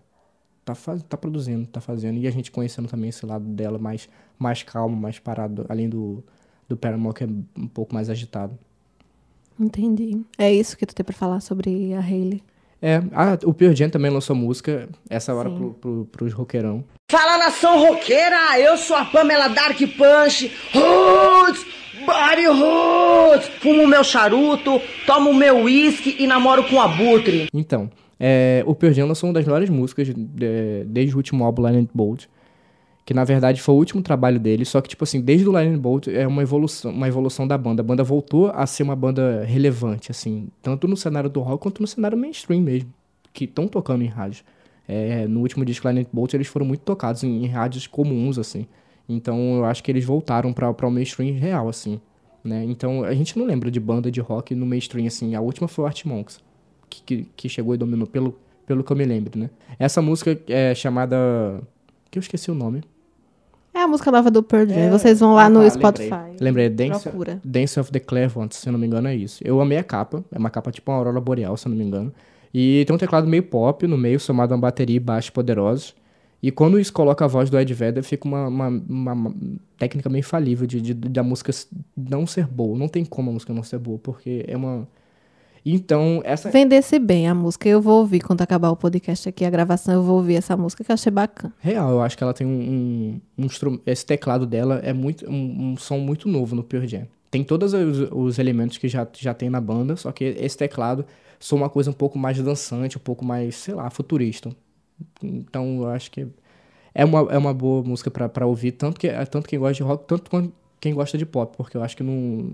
tá, 0.65 0.75
faz, 0.75 1.01
tá 1.03 1.17
produzindo, 1.17 1.65
tá 1.67 1.81
fazendo. 1.81 2.19
E 2.19 2.27
a 2.27 2.31
gente 2.31 2.51
conhecendo 2.51 2.87
também 2.87 3.09
esse 3.09 3.25
lado 3.25 3.45
dela 3.45 3.79
mais, 3.79 4.09
mais 4.37 4.61
calmo, 4.63 4.95
mais 4.95 5.17
parado, 5.17 5.65
além 5.69 5.89
do, 5.89 6.23
do 6.67 6.77
Paramore, 6.77 7.15
que 7.15 7.23
é 7.23 7.27
um 7.27 7.67
pouco 7.67 7.93
mais 7.93 8.09
agitado. 8.09 8.57
Entendi. 9.59 10.21
É 10.37 10.51
isso 10.51 10.77
que 10.77 10.85
tu 10.85 10.93
tem 10.93 11.03
pra 11.03 11.15
falar 11.15 11.39
sobre 11.39 11.93
a 11.93 11.99
Hayley. 11.99 12.43
É, 12.81 13.01
ah, 13.13 13.37
o 13.45 13.53
Pearl 13.53 13.75
Jam 13.75 13.89
também 13.89 14.09
lançou 14.11 14.35
música, 14.35 14.89
essa 15.09 15.33
hora 15.35 15.49
Sim. 15.49 15.55
pro, 15.55 15.73
pro, 15.75 16.05
pros 16.11 16.33
roqueirão. 16.33 16.83
Fala 17.11 17.37
nação 17.37 17.77
roqueira, 17.79 18.59
eu 18.59 18.75
sou 18.77 18.95
a 18.95 19.05
Pamela 19.05 19.47
Dark 19.49 19.77
Punch, 19.77 20.51
Roots, 20.73 21.65
Body 22.05 22.45
Roots, 22.47 23.47
fumo 23.59 23.85
meu 23.85 24.03
charuto, 24.03 24.81
tomo 25.05 25.33
meu 25.33 25.59
uísque 25.63 26.15
e 26.19 26.25
namoro 26.25 26.63
com 26.63 26.81
abutre. 26.81 27.47
Então, 27.53 27.89
é, 28.19 28.63
o 28.65 28.73
Pearl 28.73 28.93
Jam 28.93 29.07
lançou 29.07 29.27
uma 29.29 29.33
das 29.35 29.45
melhores 29.45 29.69
músicas 29.69 30.07
de- 30.07 30.83
desde 30.87 31.13
o 31.13 31.17
último 31.17 31.43
álbum, 31.43 31.61
Lightning 31.61 31.89
Bolt, 31.93 32.25
que 33.05 33.13
na 33.13 33.23
verdade 33.23 33.61
foi 33.61 33.75
o 33.75 33.77
último 33.77 34.01
trabalho 34.01 34.39
dele, 34.39 34.63
só 34.65 34.79
que 34.79 34.89
tipo 34.89 35.03
assim, 35.03 35.19
desde 35.21 35.47
o 35.47 35.51
Lightning 35.51 35.79
Bolt 35.79 36.07
é 36.07 36.27
uma 36.27 36.41
evolução, 36.41 36.91
uma 36.91 37.07
evolução 37.07 37.47
da 37.47 37.57
banda. 37.57 37.81
A 37.81 37.85
banda 37.85 38.03
voltou 38.03 38.51
a 38.51 38.65
ser 38.65 38.83
uma 38.83 38.95
banda 38.95 39.43
relevante, 39.43 40.11
assim, 40.11 40.49
tanto 40.61 40.87
no 40.87 40.95
cenário 40.95 41.29
do 41.29 41.41
rock 41.41 41.63
quanto 41.63 41.81
no 41.81 41.87
cenário 41.87 42.17
mainstream 42.17 42.61
mesmo, 42.61 42.93
que 43.33 43.45
estão 43.45 43.67
tocando 43.67 44.03
em 44.03 44.07
rádio. 44.07 44.43
É, 44.87 45.27
no 45.27 45.41
último 45.41 45.63
disco 45.63 45.87
Lightning 45.87 46.07
Bolt 46.11 46.33
eles 46.33 46.47
foram 46.47 46.65
muito 46.65 46.81
tocados 46.81 47.23
em, 47.23 47.43
em 47.43 47.47
rádios 47.47 47.87
comuns, 47.87 48.37
assim. 48.37 48.67
Então 49.07 49.57
eu 49.57 49.65
acho 49.65 49.83
que 49.83 49.91
eles 49.91 50.05
voltaram 50.05 50.53
para 50.53 50.87
o 50.87 50.91
mainstream 50.91 51.33
real, 51.35 51.67
assim. 51.67 51.99
Né? 52.43 52.65
Então 52.65 53.03
a 53.03 53.13
gente 53.13 53.37
não 53.37 53.45
lembra 53.45 53.69
de 53.69 53.79
banda 53.79 54.11
de 54.11 54.19
rock 54.19 54.55
no 54.55 54.65
mainstream, 54.65 55.07
assim. 55.07 55.35
A 55.35 55.41
última 55.41 55.67
foi 55.67 55.83
o 55.85 55.87
Art 55.87 56.05
Monks 56.05 56.39
que, 56.91 57.01
que, 57.03 57.27
que 57.35 57.49
chegou 57.49 57.73
e 57.73 57.77
dominou, 57.77 58.05
pelo, 58.05 58.37
pelo 58.65 58.83
que 58.83 58.91
eu 58.91 58.97
me 58.97 59.05
lembro, 59.05 59.39
né? 59.39 59.49
Essa 59.79 60.01
música 60.01 60.37
é 60.47 60.75
chamada... 60.75 61.61
que 62.11 62.19
eu 62.19 62.21
esqueci 62.21 62.51
o 62.51 62.55
nome. 62.55 62.83
É 63.73 63.79
a 63.83 63.87
música 63.87 64.11
nova 64.11 64.29
do 64.29 64.43
Pearl 64.43 64.67
Jam. 64.67 64.75
É. 64.77 64.89
Vocês 64.89 65.19
vão 65.19 65.33
lá 65.33 65.45
Ah, 65.45 65.49
no 65.49 65.61
tá, 65.61 65.69
Spotify. 65.69 66.09
Lembrei, 66.39 66.67
lembrei 66.67 66.69
Dance, 66.69 67.03
Procura. 67.03 67.39
Dance 67.43 67.79
of 67.79 67.91
the 67.91 67.99
Clairvoyants, 67.99 68.57
se 68.57 68.67
eu 68.67 68.73
não 68.73 68.79
me 68.79 68.85
engano, 68.87 69.07
é 69.07 69.15
isso. 69.15 69.41
Eu 69.45 69.61
amei 69.61 69.77
a 69.77 69.83
capa. 69.83 70.23
É 70.31 70.37
uma 70.37 70.49
capa 70.49 70.71
tipo 70.71 70.91
uma 70.91 70.97
aurora 70.97 71.19
boreal, 71.21 71.55
se 71.55 71.67
eu 71.67 71.69
não 71.69 71.77
me 71.77 71.83
engano. 71.83 72.13
E 72.53 72.83
tem 72.85 72.93
um 72.95 72.99
teclado 72.99 73.27
meio 73.27 73.43
pop 73.43 73.87
no 73.87 73.97
meio, 73.97 74.19
somado 74.19 74.53
a 74.53 74.57
uma 74.57 74.61
bateria 74.61 74.97
e 74.97 74.99
baixo 74.99 75.31
poderosos. 75.31 75.95
E 76.43 76.51
quando 76.51 76.79
isso 76.79 76.91
coloca 76.91 77.23
a 77.23 77.27
voz 77.27 77.49
do 77.49 77.57
Ed 77.57 77.71
Vedder, 77.73 78.03
fica 78.03 78.27
uma, 78.27 78.47
uma, 78.47 78.67
uma- 78.67 79.13
uma 79.13 79.35
técnica 79.77 80.09
meio 80.09 80.19
infalível 80.21 80.65
de, 80.67 80.81
de- 80.81 80.93
da 80.93 81.23
música 81.23 81.53
não 81.95 82.25
ser 82.27 82.47
boa. 82.47 82.77
Não 82.77 82.87
tem 82.89 83.05
como 83.05 83.29
a 83.29 83.33
música 83.33 83.53
não 83.53 83.63
ser 83.63 83.77
boa, 83.77 83.97
porque 83.99 84.43
é 84.47 84.57
uma... 84.57 84.87
Então, 85.65 86.21
essa... 86.25 86.49
Vendesse 86.49 86.97
bem 86.97 87.27
a 87.27 87.35
música. 87.35 87.69
Eu 87.69 87.81
vou 87.81 87.99
ouvir 87.99 88.21
quando 88.21 88.41
acabar 88.41 88.71
o 88.71 88.75
podcast 88.75 89.29
aqui, 89.29 89.45
a 89.45 89.49
gravação, 89.49 89.93
eu 89.93 90.03
vou 90.03 90.17
ouvir 90.17 90.35
essa 90.35 90.57
música 90.57 90.83
que 90.83 90.91
eu 90.91 90.93
achei 90.93 91.11
bacana. 91.11 91.53
Real, 91.59 91.91
eu 91.91 92.01
acho 92.01 92.17
que 92.17 92.23
ela 92.23 92.33
tem 92.33 92.47
um, 92.47 93.21
um, 93.37 93.45
um 93.45 93.79
Esse 93.85 94.05
teclado 94.05 94.45
dela 94.45 94.79
é 94.83 94.91
muito 94.91 95.29
um, 95.29 95.71
um 95.71 95.77
som 95.77 95.99
muito 95.99 96.27
novo 96.27 96.55
no 96.55 96.63
Pure 96.63 96.87
Jam. 96.87 97.07
Tem 97.29 97.43
todos 97.43 97.73
os, 97.73 98.09
os 98.11 98.39
elementos 98.39 98.77
que 98.77 98.87
já, 98.89 99.07
já 99.17 99.33
tem 99.33 99.49
na 99.49 99.61
banda, 99.61 99.95
só 99.95 100.11
que 100.11 100.25
esse 100.25 100.57
teclado 100.57 101.05
soa 101.39 101.59
uma 101.59 101.69
coisa 101.69 101.89
um 101.89 101.93
pouco 101.93 102.19
mais 102.19 102.37
dançante, 102.41 102.97
um 102.97 103.01
pouco 103.01 103.23
mais, 103.23 103.55
sei 103.55 103.73
lá, 103.73 103.89
futurista. 103.89 104.49
Então 105.23 105.83
eu 105.83 105.89
acho 105.89 106.11
que 106.11 106.27
é 106.93 107.05
uma, 107.05 107.19
é 107.31 107.37
uma 107.37 107.53
boa 107.53 107.83
música 107.83 108.11
pra, 108.11 108.27
pra 108.27 108.45
ouvir, 108.45 108.73
tanto, 108.73 108.99
que, 108.99 109.09
tanto 109.27 109.47
quem 109.47 109.57
gosta 109.57 109.75
de 109.75 109.83
rock, 109.83 110.05
tanto 110.07 110.29
quanto 110.29 110.53
quem 110.79 110.93
gosta 110.93 111.17
de 111.17 111.25
pop, 111.25 111.55
porque 111.55 111.77
eu 111.77 111.83
acho 111.83 111.95
que 111.95 112.03
não, 112.03 112.51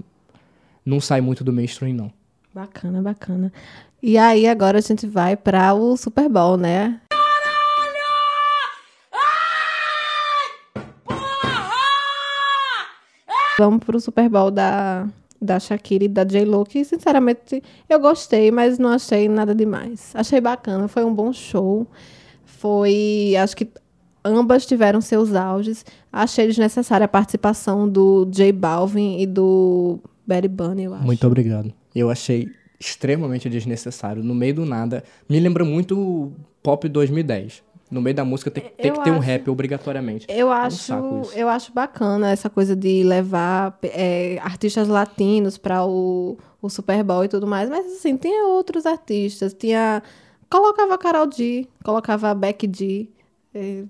não 0.86 1.00
sai 1.00 1.22
muito 1.22 1.43
do 1.43 1.52
mainstream, 1.52 1.96
não. 1.96 2.12
Bacana, 2.58 3.04
bacana. 3.04 3.54
E 4.02 4.17
aí, 4.17 4.48
agora 4.48 4.80
a 4.80 4.82
gente 4.82 5.06
vai 5.06 5.38
para 5.38 5.76
o 5.76 5.96
Super 5.96 6.28
Bowl, 6.28 6.58
né? 6.58 7.00
Vamos 13.60 13.84
pro 13.86 14.00
Super 14.00 14.28
Bowl 14.28 14.50
da, 14.50 15.08
da 15.39 15.60
Shakira 15.60 16.06
e 16.06 16.08
da 16.08 16.24
J-Lo, 16.24 16.65
que 16.65 16.84
sinceramente 16.84 17.62
eu 17.88 18.00
gostei, 18.00 18.50
mas 18.50 18.80
não 18.80 18.89
achei 18.89 19.30
nada 19.30 19.54
demais. 19.54 20.12
Achei 20.15 20.41
bacana, 20.41 20.88
foi 20.88 21.06
um 21.06 21.13
bom 21.13 21.32
show. 21.32 21.86
Foi, 22.43 23.36
acho 23.39 23.56
que 23.56 23.70
ambas 24.26 24.65
tiveram 24.65 25.00
seus 25.00 25.36
auges. 25.36 25.86
Achei 26.12 26.48
desnecessária 26.48 27.06
a 27.06 27.08
participação 27.08 27.88
do 27.88 28.26
J 28.32 28.52
Balvin 28.52 29.20
e 29.20 29.28
do 29.28 30.00
Betty 30.26 30.48
Bunny, 30.48 30.86
eu 30.86 30.96
acho. 30.96 31.06
Muito 31.06 31.28
obrigado. 31.28 31.72
Eu 31.97 32.10
achei 32.10 32.49
extremamente 32.79 33.49
desnecessário. 33.49 34.23
No 34.23 34.36
meio 34.36 34.55
do 34.55 34.65
nada. 34.65 35.03
Me 35.27 35.39
lembra 35.39 35.65
muito 35.65 35.99
o 35.99 36.33
Pop 36.62 36.88
2010. 36.88 37.63
No 37.89 38.01
meio 38.01 38.15
da 38.15 38.25
música 38.25 38.51
tem, 38.51 38.63
tem 38.63 38.91
que 38.91 39.03
ter 39.03 39.12
um 39.12 39.19
rap 39.19 39.49
obrigatoriamente. 39.49 40.27
Eu 40.29 40.47
um 40.47 40.51
acho, 40.51 40.77
saco 40.77 41.21
isso. 41.21 41.33
eu 41.38 41.47
acho 41.47 41.71
bacana 41.71 42.31
essa 42.31 42.49
coisa 42.49 42.75
de 42.75 43.01
levar 43.03 43.79
é, 43.81 44.38
artistas 44.41 44.89
latinos 44.89 45.57
para 45.57 45.86
o, 45.86 46.38
o 46.62 46.69
Super 46.69 47.01
Bowl 47.01 47.23
e 47.23 47.29
tudo 47.29 47.47
mais, 47.47 47.69
mas 47.69 47.86
assim, 47.86 48.17
tinha 48.17 48.45
outros 48.47 48.86
artistas, 48.86 49.53
tinha 49.53 50.03
colocava 50.49 50.95
a 50.95 50.97
Carol 50.97 51.27
D, 51.27 51.65
colocava 51.81 52.29
a 52.29 52.36
Becky 52.36 52.67
D, 52.67 53.10
é, 53.55 53.83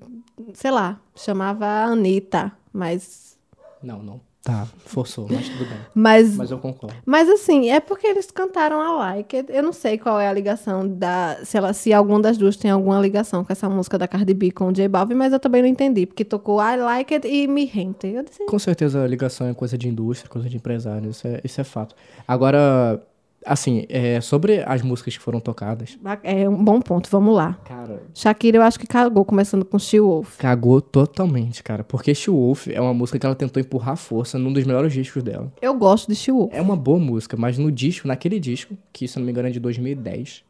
sei 0.54 0.70
lá, 0.70 1.02
chamava 1.16 1.66
Anitta, 1.66 2.52
mas 2.72 3.36
Não, 3.82 4.04
não. 4.04 4.27
Tá, 4.48 4.66
forçou, 4.86 5.28
mas 5.30 5.50
tudo 5.50 5.66
bem. 5.66 5.78
mas 5.94 6.38
Mas 6.38 6.52
eu 6.52 6.58
concordo. 6.58 6.96
mas 7.06 7.28
assim, 7.28 7.70
é 7.70 7.82
porque 7.82 8.08
eles 8.08 8.32
cantaram 8.32 8.80
a 8.80 8.96
Like. 8.96 9.44
Eu 9.50 9.62
não 9.62 9.74
sei 9.74 9.98
qual 9.98 10.18
é 10.22 10.26
a 10.30 10.32
ligação 10.32 10.88
da. 10.88 11.38
Se, 11.44 11.58
ela, 11.58 11.74
se 11.74 11.92
alguma 11.92 12.22
das 12.22 12.38
duas 12.38 12.56
tem 12.56 12.72
alguma 12.72 12.98
ligação 13.02 13.44
com 13.44 13.52
essa 13.52 13.68
música 13.68 13.98
da 13.98 14.08
Cardi 14.08 14.34
B 14.34 14.52
com 14.52 14.70
o 14.70 14.72
J 14.72 14.88
Balvin, 14.88 15.16
mas 15.16 15.34
eu 15.34 15.40
também 15.42 15.62
não 15.62 15.68
entendi, 15.68 16.06
porque 16.06 16.24
tocou 16.24 16.62
I 16.62 16.78
Like 16.78 17.14
It 17.16 17.28
e 17.28 17.46
Me 17.46 17.66
Rente. 17.66 18.08
Eu 18.08 18.24
disse, 18.24 18.46
Com 18.46 18.58
certeza 18.58 19.04
a 19.04 19.08
ligação 19.08 19.48
é 19.48 19.54
coisa 19.54 19.78
de 19.78 19.90
indústria, 19.90 20.30
coisa 20.30 20.48
de 20.48 20.56
empresário, 20.56 21.10
isso 21.10 21.28
é, 21.28 21.42
isso 21.44 21.60
é 21.60 21.66
fato. 21.66 21.94
Agora, 22.26 23.02
assim, 23.48 23.86
é, 23.90 24.20
sobre 24.22 24.64
as 24.66 24.82
músicas 24.82 25.16
que 25.18 25.24
foram 25.24 25.40
tocadas, 25.40 25.98
é 26.24 26.48
um 26.48 26.64
bom 26.64 26.80
ponto, 26.82 27.10
vamos 27.10 27.36
lá. 27.36 27.54
cara, 27.66 28.02
Shakira, 28.14 28.58
eu 28.58 28.62
acho 28.62 28.80
que 28.80 28.86
cagou, 28.88 29.24
começando 29.26 29.64
com 29.66 29.80
She 29.80 30.00
Wolf. 30.00 30.38
cagou 30.38 30.82
totalmente, 30.82 31.64
cara. 31.64 31.84
Porque 31.84 32.14
She 32.14 32.30
Wolf 32.30 32.68
é 32.68 32.80
uma 32.82 32.94
música 32.94 33.18
que 33.18 33.26
ela 33.26 33.36
tentou 33.36 33.62
empurrar 33.62 33.96
força 33.98 34.38
num 34.38 34.52
dos 34.54 34.64
melhores 34.66 34.94
discos 34.94 35.24
dela. 35.24 35.52
Eu 35.62 35.74
gosto 35.74 36.08
de 36.08 36.16
She 36.16 36.32
Wolf. 36.32 36.54
É 36.54 36.62
uma 36.62 36.76
boa 36.76 37.00
música, 37.00 37.36
mas 37.38 37.58
no 37.58 37.72
disco, 37.72 38.08
naquele 38.08 38.40
disco, 38.40 38.76
que 38.92 39.08
se 39.08 39.18
não 39.18 39.26
me 39.26 39.32
engano 39.32 39.48
é 39.48 39.52
de 39.52 39.60
2010, 39.60 40.44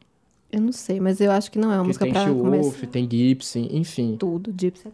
Eu 0.50 0.60
não 0.62 0.72
sei, 0.72 0.98
mas 0.98 1.20
eu 1.20 1.30
acho 1.30 1.50
que 1.50 1.58
não 1.58 1.70
é 1.70 1.76
uma 1.76 1.84
música 1.84 2.04
tem 2.04 2.12
pra 2.12 2.24
She 2.24 2.32
começar 2.34 2.62
Wolf, 2.62 2.82
tem 2.90 3.08
Gibson, 3.10 3.68
enfim. 3.70 4.16
tudo. 4.18 4.52
Gypsy. 4.58 4.88
É, 4.88 4.90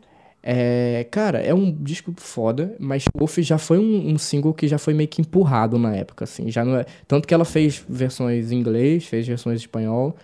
cara, 1.11 1.39
é 1.39 1.55
um 1.55 1.73
disco 1.73 2.13
foda, 2.19 2.77
mas 2.79 3.05
Wolf 3.17 3.39
já 3.39 3.57
foi 3.57 3.79
um, 3.79 4.11
um 4.11 4.19
single 4.19 4.53
que 4.53 4.69
já 4.69 4.77
foi 4.77 4.93
meio 4.93 5.09
que 5.09 5.23
empurrado 5.23 5.79
na 5.79 5.97
época, 5.97 6.25
assim. 6.25 6.51
Já 6.51 6.65
não 6.65 6.77
é, 6.77 6.85
tanto 7.09 7.27
que 7.27 7.33
ela 7.33 7.47
fez 7.47 7.83
versões 7.89 8.53
em 8.53 8.59
inglês, 8.59 9.07
fez 9.07 9.27
versões 9.27 9.61
em 9.61 9.65
espanhol, 9.65 10.15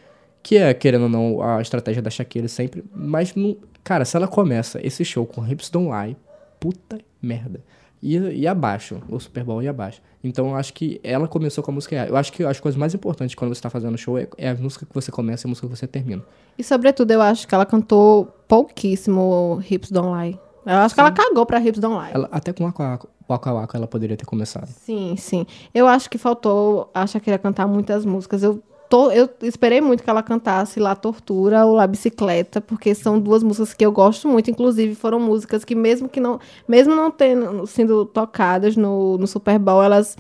que 0.43 0.57
é, 0.59 0.75
querendo 0.75 1.05
ou 1.05 1.09
não, 1.09 1.43
a 1.43 1.63
estratégia 1.63 2.03
da 2.03 2.11
Shakira 2.11 2.49
sempre. 2.49 2.85
Mas, 2.95 3.35
não, 3.35 3.57
cara, 3.83 4.05
se 4.05 4.17
ela 4.17 4.29
começa 4.29 4.79
esse 4.87 5.05
show 5.05 5.25
com 5.25 5.47
Hips 5.47 5.71
Don't 5.71 5.89
Lie, 5.91 6.17
puta 6.59 6.99
merda. 7.23 7.61
E, 8.03 8.17
e 8.17 8.47
abaixo, 8.47 9.01
o 9.09 9.19
Super 9.21 9.45
Bowl 9.45 9.63
e 9.63 9.69
abaixo. 9.69 10.01
Então 10.25 10.49
eu 10.51 10.57
acho 10.57 10.73
que 10.73 11.01
ela 11.03 11.29
começou 11.29 11.63
com 11.63 11.71
a 11.71 11.75
música. 11.75 11.95
Eu 12.07 12.17
acho 12.17 12.33
que 12.33 12.43
as 12.45 12.59
coisas 12.61 12.79
mais 12.79 12.95
importantes 12.95 13.35
quando 13.35 13.55
você 13.55 13.61
tá 13.61 13.69
fazendo 13.71 13.97
show 13.99 14.19
é, 14.19 14.27
é 14.39 14.51
a 14.51 14.55
música 14.55 14.87
que 14.87 14.95
você 14.95 15.11
começa 15.11 15.47
e 15.47 15.49
a 15.49 15.51
música 15.51 15.67
que 15.69 15.77
você 15.77 15.87
termina. 15.87 16.23
E 16.59 16.65
sobretudo, 16.65 17.11
eu 17.11 17.21
acho 17.23 17.47
que 17.47 17.55
ela 17.55 17.67
cantou 17.67 18.27
pouquíssimo 18.49 19.63
Hips 19.71 19.91
Don't 19.91 20.09
Lie. 20.19 20.39
Eu 20.67 20.77
acho 20.77 20.95
que 20.95 21.01
ela 21.01 21.11
cagou 21.11 21.45
pra 21.47 21.61
Hips 21.61 21.81
Don't 21.81 21.97
Lie. 21.97 22.11
Ela, 22.15 22.29
até 22.31 22.53
com 22.53 22.65
Waka 22.65 22.83
Waka- 22.83 23.09
Waka 23.29 23.53
Waka 23.55 23.79
ela 23.79 23.87
poderia 23.87 24.17
ter 24.17 24.25
começado. 24.27 24.67
Sim, 24.69 25.15
sim. 25.17 25.47
Eu 25.75 25.87
acho 25.87 26.09
que 26.11 26.19
faltou 26.19 26.91
a 26.95 27.07
Shakira 27.07 27.39
cantar 27.39 27.67
muitas 27.67 28.05
músicas. 28.05 28.43
Eu, 28.43 28.63
tô, 28.91 29.13
eu 29.13 29.31
esperei 29.43 29.81
muito 29.81 30.03
que 30.03 30.11
ela 30.11 30.23
cantasse 30.23 30.81
La 30.81 30.97
Tortura 30.97 31.65
ou 31.65 31.75
La 31.75 31.87
Bicicleta, 31.87 32.61
porque 32.61 32.93
são 32.93 33.21
duas 33.21 33.43
músicas 33.43 33.73
que 33.73 33.87
eu 33.87 33.93
gosto 33.93 34.29
muito. 34.29 34.51
Inclusive, 34.51 34.97
foram 34.97 35.21
músicas 35.21 35.65
que, 35.65 35.77
mesmo 35.77 36.09
que 36.09 36.19
não, 36.19 36.41
mesmo 36.69 36.95
não 36.95 37.11
tendo 37.11 37.67
sido 37.69 38.05
tocadas 38.05 38.77
no, 38.77 39.17
no 39.17 39.27
Super 39.29 39.59
Bowl, 39.61 39.83
elas 39.83 40.19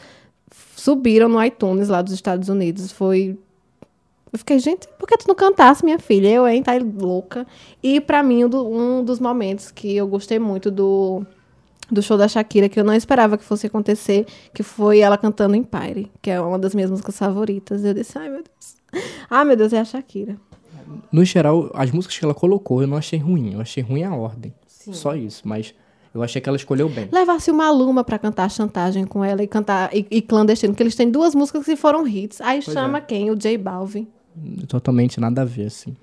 subiram 0.76 1.28
no 1.28 1.44
iTunes 1.44 1.88
lá 1.88 2.00
dos 2.00 2.14
Estados 2.14 2.48
Unidos. 2.48 2.92
Foi. 2.92 3.36
Eu 4.32 4.38
fiquei, 4.38 4.60
gente, 4.60 4.86
por 4.96 5.08
que 5.08 5.18
tu 5.18 5.26
não 5.26 5.34
cantasse, 5.34 5.84
minha 5.84 5.98
filha? 5.98 6.28
Eu, 6.28 6.46
hein, 6.46 6.62
tá 6.62 6.72
louca. 6.78 7.44
E 7.82 8.00
pra 8.00 8.22
mim, 8.22 8.44
um 8.44 9.02
dos 9.02 9.18
momentos 9.18 9.72
que 9.72 9.96
eu 9.96 10.06
gostei 10.06 10.38
muito 10.38 10.70
do, 10.70 11.26
do 11.92 12.02
show 12.02 12.16
da 12.16 12.28
Shakira, 12.28 12.68
que 12.68 12.78
eu 12.78 12.84
não 12.84 12.94
esperava 12.94 13.36
que 13.36 13.44
fosse 13.44 13.66
acontecer, 13.66 14.26
que 14.54 14.62
foi 14.62 15.00
ela 15.00 15.16
cantando 15.16 15.56
Empire, 15.56 16.10
que 16.22 16.30
é 16.30 16.40
uma 16.40 16.58
das 16.58 16.74
minhas 16.74 16.90
músicas 16.90 17.18
favoritas. 17.18 17.84
Eu 17.84 17.94
disse, 17.94 18.18
ai 18.18 18.28
meu 18.28 18.42
Deus. 18.42 19.04
Ai 19.28 19.44
meu 19.46 19.56
Deus, 19.56 19.72
é 19.72 19.80
a 19.80 19.84
Shakira. 19.84 20.36
No 21.12 21.24
geral, 21.24 21.70
as 21.74 21.90
músicas 21.90 22.18
que 22.18 22.24
ela 22.24 22.34
colocou 22.34 22.82
eu 22.82 22.88
não 22.88 22.96
achei 22.96 23.18
ruim. 23.18 23.54
Eu 23.54 23.60
achei 23.60 23.82
ruim 23.82 24.02
a 24.02 24.14
ordem. 24.14 24.52
Só 24.66 25.14
isso. 25.14 25.42
Mas 25.46 25.74
eu 26.12 26.22
achei 26.22 26.40
que 26.40 26.48
ela 26.48 26.56
escolheu 26.56 26.88
bem. 26.88 27.08
Levasse 27.12 27.50
uma 27.50 27.70
Luma 27.70 28.02
pra 28.02 28.18
cantar 28.18 28.50
chantagem 28.50 29.04
com 29.04 29.24
ela 29.24 29.42
e 29.42 29.46
cantar 29.46 29.94
e, 29.94 30.06
e 30.10 30.20
clandestino, 30.20 30.72
porque 30.72 30.82
eles 30.82 30.96
têm 30.96 31.10
duas 31.10 31.34
músicas 31.34 31.64
que 31.64 31.76
foram 31.76 32.06
hits. 32.06 32.40
Aí 32.40 32.60
chama 32.60 32.98
é. 32.98 33.00
quem? 33.00 33.30
O 33.30 33.36
J 33.36 33.56
Balvin. 33.56 34.08
Totalmente 34.66 35.20
nada 35.20 35.42
a 35.42 35.44
ver, 35.44 35.66
assim. 35.66 35.96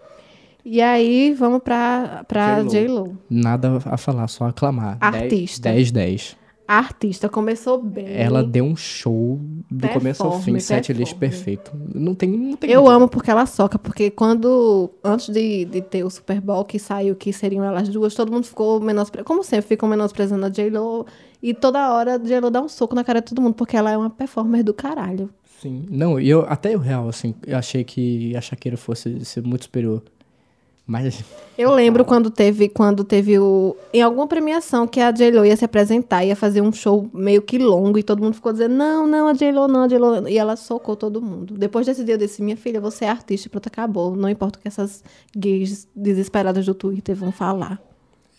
E 0.70 0.82
aí 0.82 1.34
vamos 1.34 1.62
pra, 1.64 2.26
pra 2.28 2.62
J.Lo. 2.64 3.18
Nada 3.30 3.80
a 3.86 3.96
falar, 3.96 4.28
só 4.28 4.48
aclamar. 4.48 4.98
Artista. 5.00 5.70
10, 5.72 5.92
10. 5.92 6.38
A 6.68 6.80
artista 6.80 7.30
começou 7.30 7.82
bem. 7.82 8.06
Ela 8.10 8.44
deu 8.44 8.66
um 8.66 8.76
show 8.76 9.40
do 9.72 9.88
começo 9.88 10.22
ao 10.22 10.32
fim, 10.34 10.52
Performe, 10.52 10.60
set 10.60 10.92
list 10.92 11.14
performe. 11.16 11.20
perfeito. 11.20 11.72
Não 11.96 12.14
tem, 12.14 12.30
não 12.30 12.58
tem 12.58 12.70
Eu 12.70 12.82
dúvida. 12.82 12.96
amo 12.98 13.08
porque 13.08 13.32
ela 13.32 13.46
soca, 13.46 13.80
porque 13.80 14.12
quando, 14.12 14.90
antes 15.02 15.30
de, 15.34 15.64
de 15.64 15.82
ter 15.82 16.04
o 16.04 16.10
Super 16.10 16.42
Bowl, 16.42 16.66
que 16.66 16.78
saiu 16.78 17.16
que 17.16 17.32
seriam 17.32 17.64
elas 17.64 17.88
duas, 17.88 18.14
todo 18.14 18.30
mundo 18.30 18.44
ficou 18.44 18.82
menosprezando, 18.82 19.26
como 19.26 19.46
sempre, 19.46 19.66
ficam 19.70 19.88
menosprezando 19.88 20.46
a 20.46 20.50
J-Lo, 20.50 21.06
e 21.42 21.54
toda 21.54 21.94
hora 21.94 22.16
a 22.16 22.18
J-Lo 22.18 22.52
dá 22.52 22.62
um 22.62 22.68
soco 22.68 22.94
na 22.94 23.06
cara 23.06 23.22
de 23.22 23.28
todo 23.28 23.42
mundo, 23.42 23.54
porque 23.54 23.78
ela 23.78 23.90
é 23.90 23.98
uma 23.98 24.10
performer 24.10 24.62
do 24.62 24.74
caralho. 24.74 25.30
Sim. 25.62 25.86
Não, 25.90 26.20
e 26.20 26.30
eu, 26.30 26.46
até 26.50 26.76
o 26.76 26.80
real, 26.80 27.08
assim, 27.08 27.34
eu 27.46 27.58
achei 27.58 27.86
que 27.86 28.36
a 28.36 28.42
Shakira 28.42 28.76
fosse 28.76 29.24
ser 29.24 29.42
muito 29.42 29.64
superior. 29.64 30.04
Mas, 30.88 31.22
Eu 31.58 31.74
lembro 31.74 32.06
quando 32.06 32.32
teve, 32.32 32.70
quando 32.70 33.04
teve 33.04 33.38
o. 33.38 33.76
Em 33.94 34.02
alguma 34.02 34.26
premiação 34.26 34.88
que 34.88 35.02
a 35.02 35.12
J-Lo 35.12 35.46
ia 35.46 35.58
se 35.58 35.66
apresentar, 35.66 36.24
ia 36.24 36.36
fazer 36.36 36.62
um 36.62 36.72
show 36.72 37.10
meio 37.14 37.42
que 37.42 37.58
longo, 37.58 38.00
e 38.00 38.04
todo 38.04 38.24
mundo 38.24 38.36
ficou 38.36 38.54
dizendo: 38.54 38.74
não, 38.74 39.06
não, 39.06 39.28
a 39.28 39.34
J-Lo, 39.34 39.68
não, 39.68 39.84
a 39.84 39.88
J-Lo. 39.90 40.30
E 40.30 40.38
ela 40.38 40.56
socou 40.56 40.96
todo 40.96 41.22
mundo. 41.22 41.56
Depois 41.58 41.86
desse 41.86 42.06
dia, 42.06 42.14
eu 42.14 42.18
disse: 42.18 42.42
minha 42.42 42.56
filha, 42.56 42.80
você 42.80 43.04
é 43.04 43.10
artista 43.10 43.48
e 43.48 43.52
pronto, 43.52 43.68
acabou. 43.68 44.16
Não 44.16 44.30
importa 44.30 44.58
o 44.58 44.62
que 44.62 44.68
essas 44.70 45.04
gays 45.36 45.90
desesperadas 45.94 46.66
do 46.66 46.74
Twitter 46.74 47.16
vão 47.16 47.34
falar. 47.34 47.82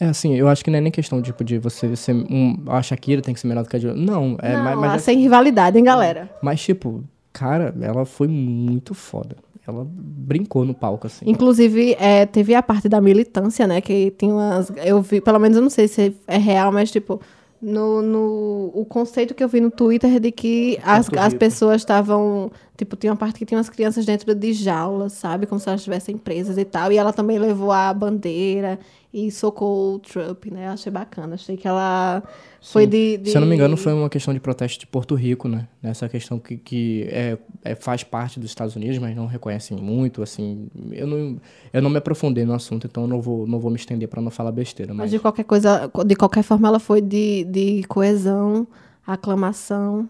é 0.00 0.06
assim, 0.06 0.34
eu 0.34 0.48
acho 0.48 0.64
que 0.64 0.70
não 0.70 0.78
é 0.78 0.80
nem 0.80 0.90
questão, 0.92 1.20
tipo, 1.20 1.44
de 1.44 1.58
você 1.58 1.94
ser 1.96 2.14
um... 2.14 2.62
A 2.66 2.80
Shakira 2.80 3.20
tem 3.20 3.34
que 3.34 3.40
ser 3.40 3.48
melhor 3.48 3.64
do 3.64 3.68
que 3.68 3.76
a 3.76 3.78
J-Lo. 3.78 3.94
Não, 3.94 4.38
é... 4.40 4.56
não, 4.56 4.64
mas, 4.64 4.78
mas, 4.78 4.94
é- 4.94 4.98
sem 5.00 5.18
rivalidade, 5.18 5.76
hein, 5.76 5.84
galera? 5.84 6.30
mas, 6.40 6.62
tipo, 6.62 7.04
cara, 7.32 7.74
ela 7.82 8.06
foi 8.06 8.26
muito 8.28 8.94
foda. 8.94 9.37
Ela 9.70 9.87
brincou 9.88 10.64
no 10.64 10.74
palco, 10.74 11.07
assim. 11.07 11.28
Inclusive, 11.28 11.94
é, 11.98 12.24
teve 12.26 12.54
a 12.54 12.62
parte 12.62 12.88
da 12.88 13.00
militância, 13.00 13.66
né? 13.66 13.81
Que 13.81 14.11
tem 14.12 14.33
umas. 14.33 14.72
Eu 14.85 15.02
vi, 15.02 15.20
pelo 15.20 15.38
menos 15.38 15.57
eu 15.57 15.62
não 15.62 15.70
sei 15.70 15.88
se 15.88 16.14
é 16.26 16.38
real, 16.38 16.72
mas 16.72 16.90
tipo. 16.90 17.20
No, 17.61 18.00
no, 18.00 18.70
o 18.72 18.87
conceito 18.88 19.35
que 19.35 19.42
eu 19.42 19.48
vi 19.48 19.61
no 19.61 19.68
Twitter 19.68 20.20
de 20.20 20.31
que 20.31 20.78
as, 20.81 21.09
as 21.12 21.35
pessoas 21.35 21.81
estavam. 21.81 22.52
Tipo, 22.76 22.94
tinha 22.94 23.11
uma 23.11 23.16
parte 23.18 23.37
que 23.37 23.44
tinha 23.44 23.59
umas 23.59 23.68
crianças 23.68 24.07
dentro 24.07 24.33
de 24.33 24.52
jaulas, 24.52 25.14
sabe? 25.14 25.44
Como 25.44 25.61
se 25.61 25.68
elas 25.68 25.83
tivessem 25.83 26.16
presas 26.16 26.57
e 26.57 26.64
tal. 26.64 26.92
E 26.92 26.96
ela 26.96 27.12
também 27.12 27.37
levou 27.37 27.72
a 27.72 27.92
bandeira 27.92 28.78
e 29.12 29.30
socou 29.30 29.94
o 29.94 29.98
Trump, 29.98 30.46
né? 30.46 30.68
Achei 30.68 30.92
bacana. 30.92 31.34
Achei 31.34 31.56
que 31.56 31.66
ela 31.66 32.22
foi 32.60 32.84
Sim. 32.84 32.88
de, 32.90 33.16
de- 33.18 33.30
Se 33.30 33.36
eu 33.36 33.40
não 33.40 33.48
me 33.48 33.54
engano, 33.54 33.76
foi 33.76 33.92
uma 33.94 34.10
questão 34.10 34.34
de 34.34 34.40
protesto 34.40 34.78
de 34.80 34.86
Porto 34.86 35.14
Rico, 35.14 35.48
né? 35.48 35.66
Essa 35.82 36.08
questão 36.08 36.38
que, 36.38 36.56
que 36.58 37.08
é, 37.10 37.38
é- 37.64 37.74
faz 37.74 38.04
parte 38.04 38.38
dos 38.38 38.50
Estados 38.50 38.76
Unidos, 38.76 38.98
mas 38.98 39.16
não 39.16 39.26
reconhecem 39.26 39.76
muito, 39.78 40.22
assim. 40.22 40.68
Eu 40.92 41.06
não, 41.06 41.40
eu 41.72 41.80
não 41.80 41.88
me 41.88 41.96
aprofundei 41.96 42.44
no 42.44 42.52
assunto, 42.52 42.86
então 42.86 43.04
eu 43.04 43.08
não 43.08 43.20
vou, 43.20 43.46
não 43.46 43.58
vou 43.58 43.70
me 43.70 43.76
estender 43.78 44.08
para 44.08 44.20
não 44.20 44.30
falar 44.30 44.52
besteira. 44.52 44.92
Mas 44.92 45.04
Mas, 45.04 45.10
de 45.12 45.18
qualquer 45.18 45.44
coisa, 45.44 45.90
de 46.06 46.14
qualquer 46.14 46.42
forma, 46.42 46.68
ela 46.68 46.78
foi 46.78 47.00
de, 47.00 47.44
de 47.44 47.84
coesão, 47.84 48.66
aclamação. 49.06 50.08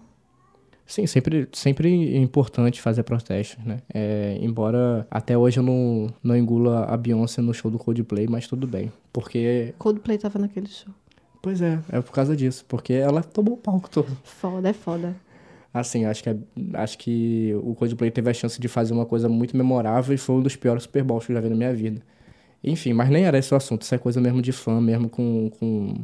Sim, 0.89 1.07
sempre, 1.07 1.49
sempre 1.53 1.89
é 2.17 2.19
importante 2.19 2.81
fazer 2.83 3.05
protestos, 3.05 3.65
né? 3.65 3.79
É, 3.95 4.37
embora 4.41 5.07
até 5.11 5.39
hoje 5.39 5.61
eu 5.61 5.63
não, 5.63 6.09
não 6.25 6.37
engula 6.37 6.85
a 6.87 6.97
Beyoncé 6.97 7.41
no 7.41 7.55
show 7.55 7.71
do 7.71 7.79
Coldplay, 7.79 8.27
mas 8.27 8.49
tudo 8.49 8.67
bem. 8.67 8.91
Porque, 9.13 9.73
Coldplay 9.79 10.19
tava 10.19 10.39
naquele 10.41 10.67
show. 10.69 10.93
pois 11.41 11.61
é, 11.63 11.79
é 11.91 12.01
por 12.01 12.13
causa 12.13 12.35
disso. 12.37 12.65
Porque 12.67 12.93
ela 12.95 13.23
tomou 13.23 13.55
o 13.55 13.57
palco 13.59 13.89
todo. 13.89 14.09
Foda, 14.25 14.69
é 14.69 14.73
foda. 14.73 15.15
Assim, 15.73 16.05
acho 16.07 16.23
que, 16.23 16.31
é- 16.31 16.37
acho 16.75 16.99
que 16.99 17.55
o 17.63 17.75
Coldplay 17.75 18.11
teve 18.11 18.31
a 18.31 18.35
chance 18.35 18.61
de 18.61 18.67
fazer 18.69 18.93
uma 18.95 19.07
coisa 19.07 19.29
muito 19.29 19.57
memorável 19.57 20.15
e 20.15 20.19
foi 20.19 20.37
um 20.37 20.43
dos 20.43 20.57
piores 20.57 20.85
Super 20.85 21.05
Bowls 21.05 21.27
que 21.27 21.33
eu 21.33 21.37
já 21.37 21.43
vi 21.43 21.51
na 21.51 21.55
minha 21.57 21.75
vida. 21.75 22.03
Enfim, 22.65 22.93
mas 22.95 23.09
nem 23.11 23.25
era 23.25 23.39
esse 23.39 23.53
o 23.55 23.57
assunto, 23.57 23.83
isso 23.83 23.95
é 23.95 23.99
coisa 23.99 24.21
mesmo 24.21 24.43
de 24.43 24.51
fã, 24.51 24.81
mesmo 24.81 25.09
com, 25.09 25.51
com 25.61 25.95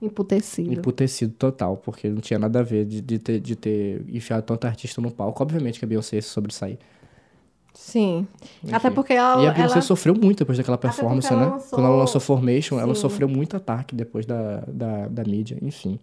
Emputecido. 0.00 0.72
emputecido 0.72 1.32
total, 1.36 1.76
porque 1.76 2.08
não 2.08 2.20
tinha 2.20 2.38
nada 2.38 2.60
a 2.60 2.62
ver 2.62 2.84
de, 2.84 3.00
de, 3.00 3.18
ter, 3.18 3.40
de 3.40 3.56
ter 3.56 4.04
enfiado 4.08 4.42
tanto 4.42 4.64
artista 4.66 5.00
no 5.00 5.10
palco. 5.10 5.42
Obviamente 5.42 5.78
que 5.78 5.84
a 5.84 5.88
Beyoncé 5.88 6.20
sobressair. 6.20 6.78
Sim. 7.74 8.26
Enfim. 8.62 8.74
Até 8.74 8.90
porque 8.90 9.12
ela. 9.12 9.42
e 9.42 9.46
a 9.48 9.52
Beyoncé 9.52 9.74
ela- 9.74 9.82
sofreu 9.82 10.14
muito 10.14 10.38
depois 10.38 10.56
daquela 10.58 10.78
performance, 10.78 11.32
ela 11.32 11.40
né? 11.42 11.50
lançou- 11.52 11.70
Quando 11.70 11.86
ela 11.86 11.96
lançou 11.96 12.20
Formation, 12.20 12.78
ela 12.80 12.94
Sim. 12.94 13.00
sofreu 13.02 13.28
muito 13.28 13.56
ataque 13.56 13.94
depois 13.94 14.26
da, 14.26 14.64
da, 14.66 15.06
da 15.08 15.24
mídia, 15.24 15.58
enfim. 15.62 15.98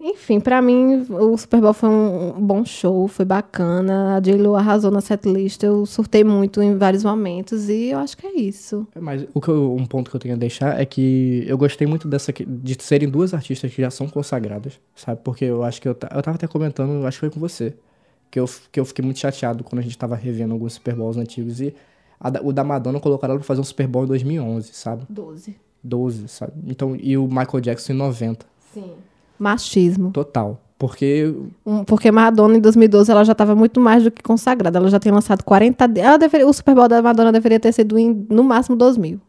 Enfim, 0.00 0.38
pra 0.38 0.62
mim, 0.62 1.04
o 1.10 1.36
Super 1.36 1.60
Bowl 1.60 1.72
foi 1.72 1.88
um 1.88 2.34
bom 2.40 2.64
show, 2.64 3.08
foi 3.08 3.24
bacana. 3.24 4.16
A 4.16 4.20
J-Lo 4.20 4.54
arrasou 4.54 4.90
na 4.92 5.00
setlist. 5.00 5.60
Eu 5.62 5.84
surtei 5.86 6.22
muito 6.22 6.62
em 6.62 6.76
vários 6.76 7.02
momentos 7.02 7.68
e 7.68 7.86
eu 7.88 7.98
acho 7.98 8.16
que 8.16 8.24
é 8.26 8.32
isso. 8.38 8.86
Mas 9.00 9.26
o 9.34 9.40
que 9.40 9.48
eu- 9.48 9.74
um 9.74 9.84
ponto 9.84 10.08
que 10.08 10.14
eu 10.16 10.20
tenho 10.20 10.34
a 10.34 10.38
deixar 10.38 10.80
é 10.80 10.84
que 10.84 11.44
eu 11.48 11.58
gostei 11.58 11.86
muito 11.86 12.06
dessa 12.06 12.32
de 12.32 12.76
serem 12.80 13.08
duas 13.08 13.34
artistas 13.34 13.74
que 13.74 13.82
já 13.82 13.90
são 13.90 14.08
consagradas, 14.08 14.78
sabe? 14.94 15.20
Porque 15.24 15.44
eu 15.44 15.64
acho 15.64 15.82
que 15.82 15.88
eu, 15.88 15.92
eu 15.92 16.22
tava 16.22 16.36
até 16.36 16.46
comentando, 16.46 17.04
acho 17.04 17.16
que 17.16 17.20
foi 17.20 17.30
com 17.30 17.40
você, 17.40 17.74
que 18.30 18.38
eu, 18.38 18.44
que 18.70 18.78
eu 18.78 18.84
fiquei 18.84 19.04
muito 19.04 19.18
chateado 19.18 19.64
quando 19.64 19.80
a 19.80 19.82
gente 19.82 19.98
tava 19.98 20.14
revendo 20.14 20.52
alguns 20.54 20.74
Super 20.74 20.94
Bowls 20.94 21.16
antigos 21.16 21.60
e 21.60 21.74
a 22.20 22.28
o 22.42 22.52
da 22.52 22.62
Madonna 22.62 23.00
colocaram 23.00 23.32
ela 23.32 23.40
pra 23.40 23.46
fazer 23.46 23.60
um 23.60 23.64
Super 23.64 23.88
Bowl 23.88 24.04
em 24.04 24.08
2011, 24.08 24.70
sabe? 24.74 25.02
12. 25.08 25.56
12, 25.82 26.28
sabe? 26.28 26.52
Então, 26.68 26.94
e 26.96 27.16
o 27.16 27.26
Michael 27.26 27.60
Jackson 27.60 27.92
em 27.92 27.96
90, 27.96 28.46
Sim. 28.72 28.92
Machismo. 29.38 30.10
total. 30.12 30.60
Porque 30.78 31.34
Um, 31.66 31.82
Porque 31.84 32.10
Madonna, 32.12 32.56
em 32.56 32.60
2012, 32.60 33.10
ela 33.10 33.24
já 33.24 33.32
estava 33.32 33.54
muito 33.54 33.80
mais 33.80 34.04
do 34.04 34.10
que 34.12 34.22
consagrada. 34.22 34.78
Ela 34.78 34.88
já 34.88 35.00
tinha 35.00 35.12
lançado 35.12 35.42
40... 35.42 35.88
de- 35.88 36.00
Ela 36.00 36.16
deveria, 36.16 36.46
o 36.46 36.52
Super 36.52 36.74
Bowl 36.74 36.86
da 36.86 37.02
Madonna 37.02 37.32
deveria 37.32 37.58
ter 37.58 37.72
sido 37.72 37.98
em, 37.98 38.26
no 38.30 38.44
máximo, 38.44 38.76
2000. 38.76 39.20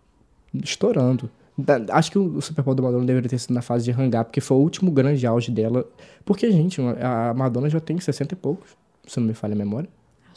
estourando. 0.64 1.30
Da- 1.58 1.82
Acho 1.90 2.12
que 2.12 2.20
o 2.20 2.38
o 2.38 2.42
Super 2.42 2.64
Bowl 2.64 2.76
da 2.76 2.84
Madonna 2.84 3.04
deveria 3.06 3.30
ter 3.30 3.38
sido 3.40 3.54
na 3.54 3.62
fase 3.62 3.84
de 3.86 3.92
hangar, 3.92 4.26
porque 4.26 4.40
foi 4.40 4.58
o 4.58 4.60
último 4.62 4.92
grande 4.92 5.26
auge 5.26 5.52
dela. 5.52 5.86
Porque, 6.24 6.52
gente, 6.52 6.80
a 7.02 7.34
Madonna 7.34 7.70
já 7.70 7.80
tem 7.80 8.00
60 8.00 8.34
e 8.34 8.38
poucos, 8.38 8.70
se 9.08 9.20
não 9.20 9.28
me 9.28 9.34
falha 9.34 9.54
a 9.54 9.58
memória. 9.58 9.90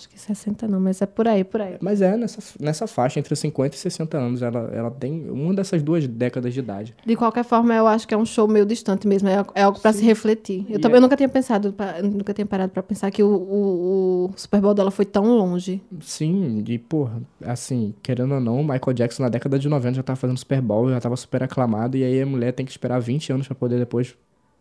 Acho 0.02 0.08
que 0.08 0.18
60 0.20 0.66
não, 0.66 0.80
mas 0.80 1.00
é 1.00 1.06
por 1.06 1.28
aí, 1.28 1.44
por 1.44 1.60
aí. 1.60 1.76
Mas 1.80 2.02
é 2.02 2.16
nessa, 2.16 2.40
nessa 2.58 2.88
faixa, 2.88 3.20
entre 3.20 3.36
50 3.36 3.76
e 3.76 3.78
60 3.78 4.18
anos. 4.18 4.42
Ela, 4.42 4.68
ela 4.74 4.90
tem 4.90 5.30
uma 5.30 5.54
dessas 5.54 5.80
duas 5.80 6.08
décadas 6.08 6.52
de 6.52 6.58
idade. 6.58 6.92
De 7.06 7.14
qualquer 7.14 7.44
forma, 7.44 7.72
eu 7.72 7.86
acho 7.86 8.08
que 8.08 8.12
é 8.12 8.16
um 8.16 8.24
show 8.26 8.48
meio 8.48 8.66
distante 8.66 9.06
mesmo. 9.06 9.28
É, 9.28 9.44
é 9.54 9.62
algo 9.62 9.78
para 9.78 9.92
se 9.92 10.02
refletir. 10.04 10.66
Eu 10.68 10.78
E 10.78 10.80
também 10.80 10.98
é- 10.98 11.00
nunca 11.00 11.16
tinha 11.16 11.28
pensado, 11.28 11.72
nunca 12.02 12.34
tinha 12.34 12.44
parado 12.44 12.72
para 12.72 12.82
pensar 12.82 13.12
que 13.12 13.22
o, 13.22 13.28
o, 13.28 14.24
o 14.26 14.30
Super 14.34 14.60
Bowl 14.60 14.74
dela 14.74 14.90
foi 14.90 15.04
tão 15.04 15.24
longe. 15.36 15.80
Sim, 16.00 16.64
e 16.66 16.78
porra, 16.78 17.22
assim, 17.44 17.94
querendo 18.02 18.34
ou 18.34 18.40
não, 18.40 18.60
o 18.60 18.64
Michael 18.64 18.92
Jackson 18.94 19.22
na 19.22 19.28
década 19.28 19.56
de 19.56 19.68
90 19.68 19.94
já 19.94 20.02
tava 20.02 20.16
fazendo 20.16 20.36
Super 20.38 20.60
Bowl, 20.60 20.90
já 20.90 21.00
tava 21.00 21.16
super 21.16 21.44
aclamado, 21.44 21.96
e 21.96 22.02
aí 22.02 22.20
a 22.20 22.26
mulher 22.26 22.50
tem 22.52 22.66
que 22.66 22.72
esperar 22.72 23.00
20 23.00 23.32
anos 23.32 23.46
pra 23.46 23.54
poder 23.54 23.78
depois 23.78 24.16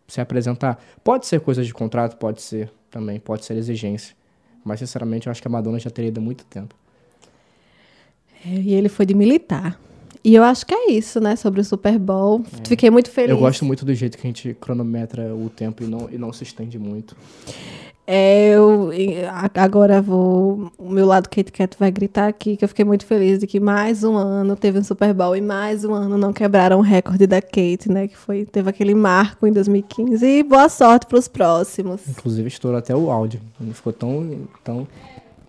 se 0.06 0.20
apresentar. 0.20 0.78
Pode 1.02 1.26
ser 1.26 1.40
coisa 1.40 1.64
de 1.64 1.74
contrato, 1.74 2.16
pode 2.16 2.40
ser 2.42 2.70
também, 2.90 3.18
pode 3.18 3.44
ser 3.44 3.56
exigência. 3.56 4.14
Mas, 4.64 4.80
sinceramente, 4.80 5.26
eu 5.26 5.30
acho 5.30 5.40
que 5.40 5.48
a 5.48 5.50
Madonna 5.50 5.78
já 5.78 5.90
teria 5.90 6.08
ido 6.08 6.18
há 6.18 6.22
muito 6.22 6.44
tempo. 6.44 6.74
É, 8.44 8.50
e 8.50 8.74
ele 8.74 8.88
foi 8.88 9.06
de 9.06 9.14
militar. 9.14 9.78
E 10.24 10.34
eu 10.34 10.44
acho 10.44 10.64
que 10.64 10.72
é 10.72 10.92
isso, 10.92 11.20
né, 11.20 11.34
sobre 11.34 11.60
o 11.60 11.64
Super 11.64 11.98
Bowl. 11.98 12.44
Fiquei 12.64 12.90
muito 12.90 13.10
feliz. 13.10 13.30
Eu 13.30 13.38
gosto 13.38 13.64
muito 13.64 13.84
do 13.84 13.92
jeito 13.92 14.16
que 14.16 14.26
a 14.26 14.28
gente 14.28 14.56
cronometra 14.60 15.34
o 15.34 15.50
tempo 15.50 15.82
e 15.82 15.86
não, 15.86 16.08
e 16.10 16.16
não 16.16 16.32
se 16.32 16.44
estende 16.44 16.78
muito. 16.78 17.16
É, 18.04 18.48
eu 18.48 18.90
agora 19.54 20.02
vou. 20.02 20.72
O 20.76 20.90
meu 20.90 21.06
lado 21.06 21.28
Kate 21.28 21.52
Kat 21.52 21.76
vai 21.78 21.90
gritar 21.90 22.26
aqui 22.26 22.56
que 22.56 22.64
eu 22.64 22.68
fiquei 22.68 22.84
muito 22.84 23.06
feliz 23.06 23.38
de 23.38 23.46
que 23.46 23.60
mais 23.60 24.02
um 24.02 24.16
ano 24.16 24.56
teve 24.56 24.78
um 24.78 24.82
Super 24.82 25.14
Bowl 25.14 25.36
e 25.36 25.40
mais 25.40 25.84
um 25.84 25.94
ano 25.94 26.18
não 26.18 26.32
quebraram 26.32 26.78
o 26.78 26.82
recorde 26.82 27.28
da 27.28 27.40
Kate, 27.40 27.88
né? 27.88 28.08
Que 28.08 28.16
foi, 28.16 28.44
teve 28.44 28.68
aquele 28.68 28.94
marco 28.94 29.46
em 29.46 29.52
2015. 29.52 30.26
E 30.26 30.42
boa 30.42 30.68
sorte 30.68 31.06
para 31.06 31.18
os 31.18 31.28
próximos. 31.28 32.00
Inclusive, 32.08 32.48
estourou 32.48 32.78
até 32.78 32.94
o 32.94 33.08
áudio. 33.08 33.40
Não 33.60 33.72
ficou 33.72 33.92
tão. 33.92 34.48
tão... 34.64 34.86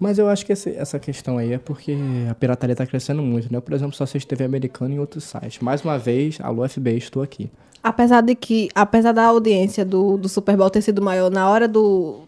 Mas 0.03 0.19
eu 0.19 0.27
acho 0.27 0.45
que 0.45 0.51
esse- 0.51 0.71
essa 0.75 0.99
questão 0.99 1.37
aí 1.37 1.53
é 1.53 1.57
porque 1.57 1.95
a 2.29 2.35
pirataria 2.35 2.75
tá 2.75 2.85
crescendo 2.85 3.21
muito, 3.23 3.49
né? 3.51 3.61
Por 3.61 3.73
exemplo, 3.73 3.95
só 3.95 4.03
assisto 4.03 4.27
TV 4.27 4.43
americana 4.43 4.93
em 4.93 4.99
outros 4.99 5.23
sites. 5.23 5.59
Mais 5.61 5.81
uma 5.81 5.97
vez, 5.97 6.39
alô 6.41 6.67
FBI, 6.67 6.97
estou 6.97 7.23
aqui. 7.23 7.49
Apesar 7.81 8.19
de 8.19 8.35
que, 8.35 8.67
apesar 8.75 9.13
da 9.13 9.23
audiência 9.23 9.85
do, 9.85 10.17
do 10.17 10.27
Super 10.27 10.57
Bowl 10.57 10.69
ter 10.69 10.81
sido 10.81 11.01
maior 11.01 11.31
na 11.31 11.49
hora 11.49 11.69
do, 11.69 12.23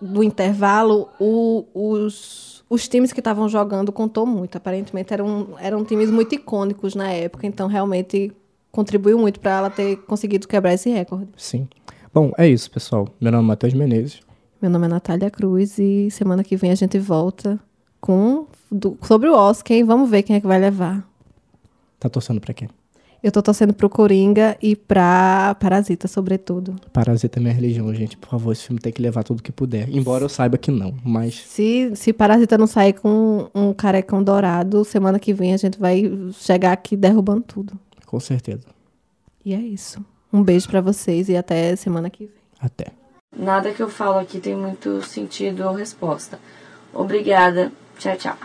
do 0.00 0.22
intervalo, 0.22 1.08
o- 1.18 1.64
os, 1.74 2.62
os 2.70 2.86
times 2.86 3.12
que 3.12 3.18
estavam 3.20 3.48
jogando 3.48 3.90
contou 3.90 4.24
muito. 4.24 4.54
Aparentemente 4.56 5.12
eram, 5.12 5.48
eram 5.58 5.84
times 5.84 6.12
muito 6.12 6.36
icônicos 6.36 6.94
na 6.94 7.10
época, 7.10 7.48
então 7.48 7.66
realmente 7.66 8.30
contribuiu 8.70 9.18
muito 9.18 9.40
para 9.40 9.58
ela 9.58 9.70
ter 9.70 9.96
conseguido 10.06 10.46
quebrar 10.46 10.72
esse 10.72 10.88
recorde. 10.88 11.26
Sim. 11.36 11.66
Bom, 12.14 12.30
é 12.38 12.46
isso, 12.46 12.70
pessoal. 12.70 13.08
Meu 13.20 13.32
nome 13.32 13.42
é 13.42 13.46
Matheus 13.48 13.74
Menezes. 13.74 14.20
Meu 14.60 14.70
nome 14.70 14.86
é 14.86 14.88
Natália 14.88 15.30
Cruz 15.30 15.78
e 15.78 16.10
semana 16.10 16.42
que 16.42 16.56
vem 16.56 16.70
a 16.70 16.74
gente 16.74 16.98
volta 16.98 17.58
com 18.00 18.46
do- 18.70 18.98
sobre 19.02 19.28
o 19.28 19.34
Oscar, 19.34 19.76
hein? 19.76 19.84
Vamos 19.84 20.10
ver 20.10 20.22
quem 20.22 20.36
é 20.36 20.40
que 20.40 20.46
vai 20.46 20.58
levar. 20.58 21.06
Tá 21.98 22.08
torcendo 22.08 22.40
pra 22.40 22.52
quem? 22.54 22.68
Eu 23.20 23.32
tô 23.32 23.42
torcendo 23.42 23.72
pro 23.74 23.88
Coringa 23.90 24.56
e 24.62 24.76
pra 24.76 25.56
Parasita, 25.58 26.06
sobretudo. 26.06 26.76
Parasita 26.92 27.38
é 27.38 27.42
minha 27.42 27.52
religião, 27.52 27.92
gente. 27.92 28.16
Por 28.16 28.28
favor, 28.28 28.52
esse 28.52 28.64
filme 28.64 28.80
tem 28.80 28.92
que 28.92 29.02
levar 29.02 29.24
tudo 29.24 29.42
que 29.42 29.50
puder. 29.50 29.88
Embora 29.88 30.24
eu 30.24 30.28
saiba 30.28 30.56
que 30.56 30.70
não, 30.70 30.94
mas 31.04 31.34
Se, 31.44 31.90
se 31.96 32.12
Parasita 32.12 32.56
não 32.56 32.68
sair 32.68 32.92
com 32.92 33.48
um 33.52 33.72
carecão 33.72 34.22
dourado, 34.22 34.84
semana 34.84 35.18
que 35.18 35.32
vem 35.34 35.52
a 35.52 35.56
gente 35.56 35.78
vai 35.80 36.02
chegar 36.32 36.72
aqui 36.72 36.96
derrubando 36.96 37.42
tudo. 37.42 37.78
com 38.06 38.20
certeza. 38.20 38.62
E 39.44 39.52
é 39.52 39.58
isso. 39.60 40.04
Um 40.32 40.42
beijo 40.42 40.68
pra 40.68 40.80
vocês 40.80 41.28
e 41.28 41.36
até 41.36 41.74
semana 41.74 42.08
que 42.10 42.26
vem. 42.26 42.34
Até. 42.60 42.86
Nada 43.36 43.72
que 43.72 43.82
eu 43.82 43.88
falo 43.88 44.18
aqui 44.18 44.40
tem 44.40 44.56
muito 44.56 45.02
sentido 45.02 45.64
ou 45.64 45.74
resposta. 45.74 46.38
Obrigada. 46.92 47.70
Tchau, 47.98 48.16
tchau. 48.16 48.36